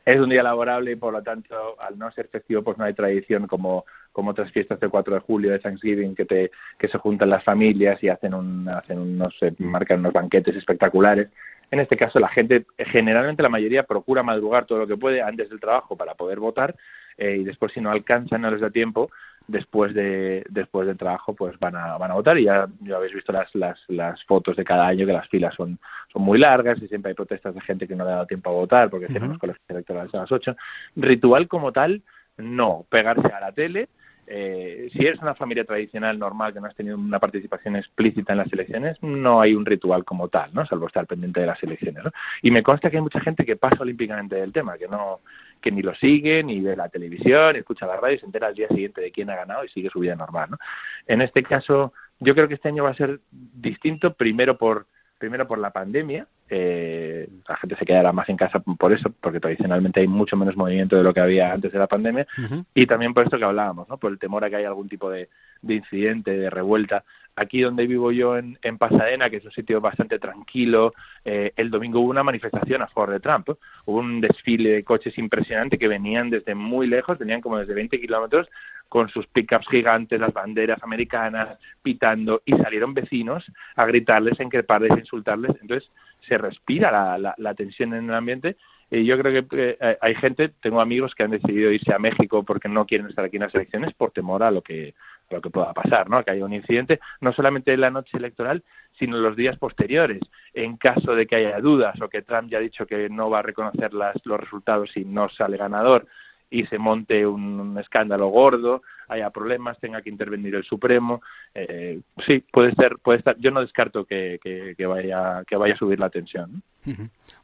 Es 0.04 0.20
un 0.20 0.30
día 0.30 0.42
laborable 0.42 0.92
y 0.92 0.96
por 0.96 1.12
lo 1.12 1.22
tanto, 1.22 1.80
al 1.80 1.98
no 1.98 2.10
ser 2.12 2.28
festivo, 2.28 2.62
pues 2.62 2.78
no 2.78 2.84
hay 2.84 2.94
tradición 2.94 3.46
como, 3.46 3.84
como 4.12 4.30
otras 4.30 4.50
fiestas 4.52 4.78
del 4.78 4.90
4 4.90 5.14
de 5.14 5.20
julio, 5.20 5.50
de 5.50 5.58
Thanksgiving, 5.58 6.14
que, 6.14 6.24
te, 6.24 6.50
que 6.78 6.88
se 6.88 6.98
juntan 6.98 7.30
las 7.30 7.42
familias 7.42 8.02
y 8.02 8.08
hacen, 8.08 8.34
un, 8.34 8.68
hacen 8.68 8.98
unos, 8.98 9.34
eh, 9.42 9.52
marcan 9.58 10.00
unos 10.00 10.12
banquetes 10.12 10.56
espectaculares. 10.56 11.28
En 11.70 11.80
este 11.80 11.96
caso, 11.96 12.20
la 12.20 12.28
gente, 12.28 12.66
generalmente 12.78 13.42
la 13.42 13.48
mayoría, 13.48 13.84
procura 13.84 14.22
madrugar 14.22 14.66
todo 14.66 14.78
lo 14.78 14.86
que 14.86 14.96
puede 14.96 15.22
antes 15.22 15.48
del 15.48 15.58
trabajo 15.58 15.96
para 15.96 16.14
poder 16.14 16.38
votar 16.38 16.76
eh, 17.16 17.38
y 17.40 17.44
después, 17.44 17.72
si 17.72 17.80
no 17.80 17.90
alcanzan, 17.90 18.42
no 18.42 18.50
les 18.50 18.60
da 18.60 18.70
tiempo, 18.70 19.10
después 19.52 19.94
de 19.94 20.44
después 20.48 20.86
del 20.86 20.96
trabajo 20.96 21.34
pues 21.34 21.58
van 21.58 21.76
a 21.76 21.98
van 21.98 22.10
a 22.10 22.14
votar 22.14 22.38
y 22.38 22.44
ya, 22.44 22.66
ya 22.80 22.96
habéis 22.96 23.14
visto 23.14 23.32
las, 23.32 23.54
las, 23.54 23.78
las 23.88 24.24
fotos 24.24 24.56
de 24.56 24.64
cada 24.64 24.86
año 24.86 25.06
que 25.06 25.12
las 25.12 25.28
filas 25.28 25.54
son 25.54 25.78
son 26.12 26.22
muy 26.22 26.38
largas 26.38 26.82
y 26.82 26.88
siempre 26.88 27.10
hay 27.10 27.14
protestas 27.14 27.54
de 27.54 27.60
gente 27.60 27.86
que 27.86 27.94
no 27.94 28.04
le 28.04 28.10
ha 28.10 28.14
dado 28.14 28.26
tiempo 28.26 28.50
a 28.50 28.54
votar 28.54 28.90
porque 28.90 29.06
tenemos 29.06 29.38
colegios 29.38 29.64
electorales 29.68 30.14
a 30.14 30.18
las 30.18 30.32
8 30.32 30.56
ritual 30.96 31.48
como 31.48 31.70
tal 31.70 32.02
no 32.38 32.86
pegarse 32.88 33.28
a 33.28 33.40
la 33.40 33.52
tele 33.52 33.88
eh, 34.26 34.88
si 34.92 35.00
eres 35.00 35.20
una 35.20 35.34
familia 35.34 35.64
tradicional 35.64 36.18
normal 36.18 36.54
que 36.54 36.60
no 36.60 36.66
has 36.66 36.74
tenido 36.74 36.96
una 36.96 37.18
participación 37.18 37.76
explícita 37.76 38.32
en 38.32 38.38
las 38.38 38.52
elecciones, 38.52 38.96
no 39.02 39.40
hay 39.40 39.54
un 39.54 39.66
ritual 39.66 40.04
como 40.04 40.28
tal, 40.28 40.54
¿no? 40.54 40.64
Salvo 40.64 40.86
estar 40.86 41.06
pendiente 41.06 41.40
de 41.40 41.48
las 41.48 41.62
elecciones. 41.62 42.04
Y 42.40 42.50
me 42.50 42.62
consta 42.62 42.88
que 42.88 42.96
hay 42.96 43.02
mucha 43.02 43.20
gente 43.20 43.44
que 43.44 43.56
pasa 43.56 43.82
olímpicamente 43.82 44.36
del 44.36 44.52
tema, 44.52 44.78
que 44.78 44.88
no 44.88 45.20
que 45.62 45.72
ni 45.72 45.80
lo 45.80 45.94
sigue, 45.94 46.42
ni 46.42 46.60
ve 46.60 46.76
la 46.76 46.88
televisión, 46.88 47.56
escucha 47.56 47.86
la 47.86 47.96
radio 47.96 48.16
y 48.16 48.18
se 48.18 48.26
entera 48.26 48.48
al 48.48 48.54
día 48.54 48.68
siguiente 48.68 49.00
de 49.00 49.10
quién 49.10 49.30
ha 49.30 49.36
ganado 49.36 49.64
y 49.64 49.68
sigue 49.68 49.88
su 49.88 50.00
vida 50.00 50.14
normal, 50.14 50.50
¿no? 50.50 50.58
En 51.06 51.22
este 51.22 51.42
caso, 51.42 51.94
yo 52.20 52.34
creo 52.34 52.48
que 52.48 52.54
este 52.54 52.68
año 52.68 52.84
va 52.84 52.90
a 52.90 52.94
ser 52.94 53.20
distinto, 53.30 54.12
primero 54.12 54.58
por 54.58 54.86
primero 55.22 55.46
por 55.46 55.60
la 55.60 55.70
pandemia, 55.70 56.26
eh, 56.50 57.28
la 57.48 57.56
gente 57.56 57.76
se 57.76 57.86
quedará 57.86 58.12
más 58.12 58.28
en 58.28 58.36
casa 58.36 58.58
por 58.58 58.92
eso, 58.92 59.08
porque 59.20 59.38
tradicionalmente 59.38 60.00
hay 60.00 60.08
mucho 60.08 60.36
menos 60.36 60.56
movimiento 60.56 60.96
de 60.96 61.04
lo 61.04 61.14
que 61.14 61.20
había 61.20 61.52
antes 61.52 61.70
de 61.70 61.78
la 61.78 61.86
pandemia, 61.86 62.26
y 62.74 62.86
también 62.86 63.14
por 63.14 63.22
esto 63.22 63.38
que 63.38 63.44
hablábamos, 63.44 63.88
¿no? 63.88 63.98
por 63.98 64.10
el 64.10 64.18
temor 64.18 64.44
a 64.44 64.50
que 64.50 64.56
haya 64.56 64.66
algún 64.66 64.88
tipo 64.88 65.08
de, 65.10 65.28
de 65.62 65.74
incidente, 65.74 66.36
de 66.36 66.50
revuelta. 66.50 67.04
Aquí 67.34 67.62
donde 67.62 67.86
vivo 67.86 68.12
yo 68.12 68.36
en, 68.36 68.58
en 68.62 68.76
Pasadena, 68.76 69.30
que 69.30 69.36
es 69.36 69.44
un 69.44 69.52
sitio 69.52 69.80
bastante 69.80 70.18
tranquilo, 70.18 70.92
eh, 71.24 71.52
el 71.56 71.70
domingo 71.70 72.00
hubo 72.00 72.10
una 72.10 72.22
manifestación 72.22 72.82
a 72.82 72.88
favor 72.88 73.10
de 73.10 73.20
Trump. 73.20 73.48
Hubo 73.86 73.98
un 73.98 74.20
desfile 74.20 74.70
de 74.70 74.84
coches 74.84 75.16
impresionante 75.16 75.78
que 75.78 75.88
venían 75.88 76.28
desde 76.28 76.54
muy 76.54 76.86
lejos, 76.86 77.18
venían 77.18 77.40
como 77.40 77.58
desde 77.58 77.74
20 77.74 78.00
kilómetros, 78.00 78.48
con 78.88 79.08
sus 79.08 79.26
pickups 79.28 79.66
gigantes, 79.70 80.20
las 80.20 80.34
banderas 80.34 80.82
americanas, 80.82 81.58
pitando, 81.82 82.42
y 82.44 82.52
salieron 82.52 82.92
vecinos 82.92 83.42
a 83.76 83.86
gritarles, 83.86 84.38
a 84.38 84.42
increparles, 84.42 84.92
a 84.92 84.98
insultarles. 84.98 85.52
Entonces 85.62 85.90
se 86.28 86.36
respira 86.36 86.90
la, 87.18 87.34
la, 87.36 87.54
tensión 87.54 87.94
en 87.94 88.10
el 88.10 88.14
ambiente 88.14 88.56
y 88.90 89.06
yo 89.06 89.18
creo 89.18 89.48
que 89.48 89.78
eh, 89.80 89.98
hay 90.02 90.14
gente, 90.16 90.50
tengo 90.60 90.80
amigos 90.80 91.14
que 91.14 91.22
han 91.22 91.30
decidido 91.30 91.72
irse 91.72 91.94
a 91.94 91.98
México 91.98 92.42
porque 92.42 92.68
no 92.68 92.84
quieren 92.84 93.06
estar 93.06 93.24
aquí 93.24 93.36
en 93.36 93.44
las 93.44 93.54
elecciones 93.54 93.94
por 93.94 94.10
temor 94.10 94.42
a 94.42 94.50
lo 94.50 94.60
que 94.60 94.94
lo 95.32 95.40
que 95.40 95.50
pueda 95.50 95.72
pasar, 95.72 96.08
¿no? 96.08 96.22
Que 96.22 96.32
haya 96.32 96.44
un 96.44 96.52
incidente, 96.52 97.00
no 97.20 97.32
solamente 97.32 97.72
en 97.72 97.80
la 97.80 97.90
noche 97.90 98.16
electoral, 98.16 98.62
sino 98.98 99.16
en 99.16 99.22
los 99.22 99.36
días 99.36 99.58
posteriores. 99.58 100.20
En 100.54 100.76
caso 100.76 101.14
de 101.14 101.26
que 101.26 101.36
haya 101.36 101.58
dudas 101.60 102.00
o 102.00 102.08
que 102.08 102.22
Trump 102.22 102.50
ya 102.50 102.58
ha 102.58 102.60
dicho 102.60 102.86
que 102.86 103.08
no 103.08 103.30
va 103.30 103.40
a 103.40 103.42
reconocer 103.42 103.94
las, 103.94 104.14
los 104.24 104.38
resultados 104.38 104.90
si 104.92 105.04
no 105.04 105.28
sale 105.28 105.56
ganador 105.56 106.06
y 106.52 106.66
se 106.66 106.78
monte 106.78 107.26
un, 107.26 107.78
escándalo 107.78 108.28
gordo, 108.28 108.82
haya 109.08 109.30
problemas, 109.30 109.78
tenga 109.80 110.02
que 110.02 110.10
intervenir 110.10 110.54
el 110.54 110.64
Supremo, 110.64 111.22
eh, 111.54 112.00
sí, 112.26 112.44
puede 112.52 112.74
ser, 112.74 112.92
puede 113.02 113.18
estar. 113.18 113.36
Yo 113.38 113.50
no 113.50 113.62
descarto 113.62 114.04
que, 114.04 114.38
que, 114.42 114.86
vaya 114.86 115.42
que 115.46 115.56
vaya 115.56 115.74
a 115.74 115.78
subir 115.78 115.98
la 115.98 116.10
tensión. 116.10 116.62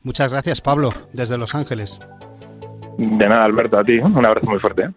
Muchas 0.03 0.31
gracias, 0.31 0.61
Pablo, 0.61 0.91
desde 1.13 1.39
Los 1.39 1.55
Ángeles. 1.55 2.01
De 2.99 3.29
nada, 3.29 3.45
Alberto, 3.45 3.79
a 3.79 3.83
ti. 3.83 3.99
Un 3.99 4.27
abrazo 4.27 4.51
muy 4.51 4.61
fuerte. 4.61 4.91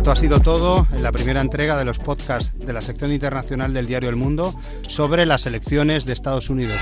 Esto 0.00 0.12
ha 0.12 0.16
sido 0.16 0.40
todo 0.40 0.86
en 0.94 1.02
la 1.02 1.12
primera 1.12 1.42
entrega 1.42 1.76
de 1.76 1.84
los 1.84 1.98
podcasts 1.98 2.52
de 2.56 2.72
la 2.72 2.80
sección 2.80 3.12
internacional 3.12 3.74
del 3.74 3.84
diario 3.84 4.08
El 4.08 4.16
Mundo 4.16 4.54
sobre 4.88 5.26
las 5.26 5.44
elecciones 5.44 6.06
de 6.06 6.14
Estados 6.14 6.48
Unidos. 6.48 6.74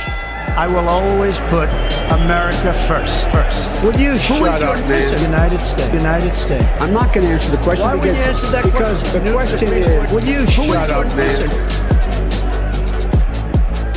I 0.57 0.69
will 0.69 0.89
always 0.89 1.41
put 1.51 1.69
America 2.13 2.73
first. 2.87 3.27
First. 3.33 3.83
Would 3.83 3.97
you 3.97 4.17
shut 4.17 4.63
up, 4.63 4.79
man? 4.87 5.03
United 5.21 5.59
States. 5.59 5.93
United 5.93 6.33
States. 6.37 6.65
I'm 6.81 6.93
not 6.93 7.13
going 7.13 7.27
to 7.27 7.33
answer 7.33 7.51
the 7.51 7.61
question 7.65 7.89
Why 7.89 7.97
because, 7.97 8.07
would 8.07 8.19
you 8.19 8.31
answer 8.31 8.47
that 8.53 8.63
because 8.63 9.03
question? 9.03 9.25
the 9.25 9.33
question 9.33 9.69
is, 9.73 10.13
would 10.13 10.23
you 10.23 10.47
shut 10.47 10.89
up, 10.89 11.07
man? 11.17 11.51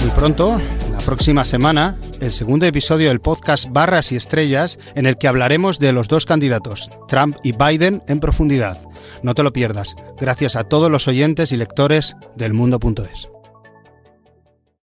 Muy 0.01 0.11
pronto, 0.15 0.59
próxima 1.05 1.45
semana, 1.45 1.97
el 2.21 2.33
segundo 2.33 2.65
episodio 2.65 3.09
del 3.09 3.21
podcast 3.21 3.67
Barras 3.71 4.11
y 4.11 4.15
Estrellas, 4.15 4.79
en 4.95 5.05
el 5.05 5.17
que 5.17 5.27
hablaremos 5.27 5.79
de 5.79 5.93
los 5.93 6.07
dos 6.07 6.25
candidatos, 6.25 6.89
Trump 7.07 7.35
y 7.43 7.53
Biden, 7.53 8.03
en 8.07 8.19
profundidad. 8.19 8.77
No 9.23 9.33
te 9.33 9.43
lo 9.43 9.51
pierdas. 9.53 9.95
Gracias 10.19 10.55
a 10.55 10.63
todos 10.63 10.91
los 10.91 11.07
oyentes 11.07 11.51
y 11.51 11.57
lectores 11.57 12.15
del 12.35 12.53
mundo.es. 12.53 13.29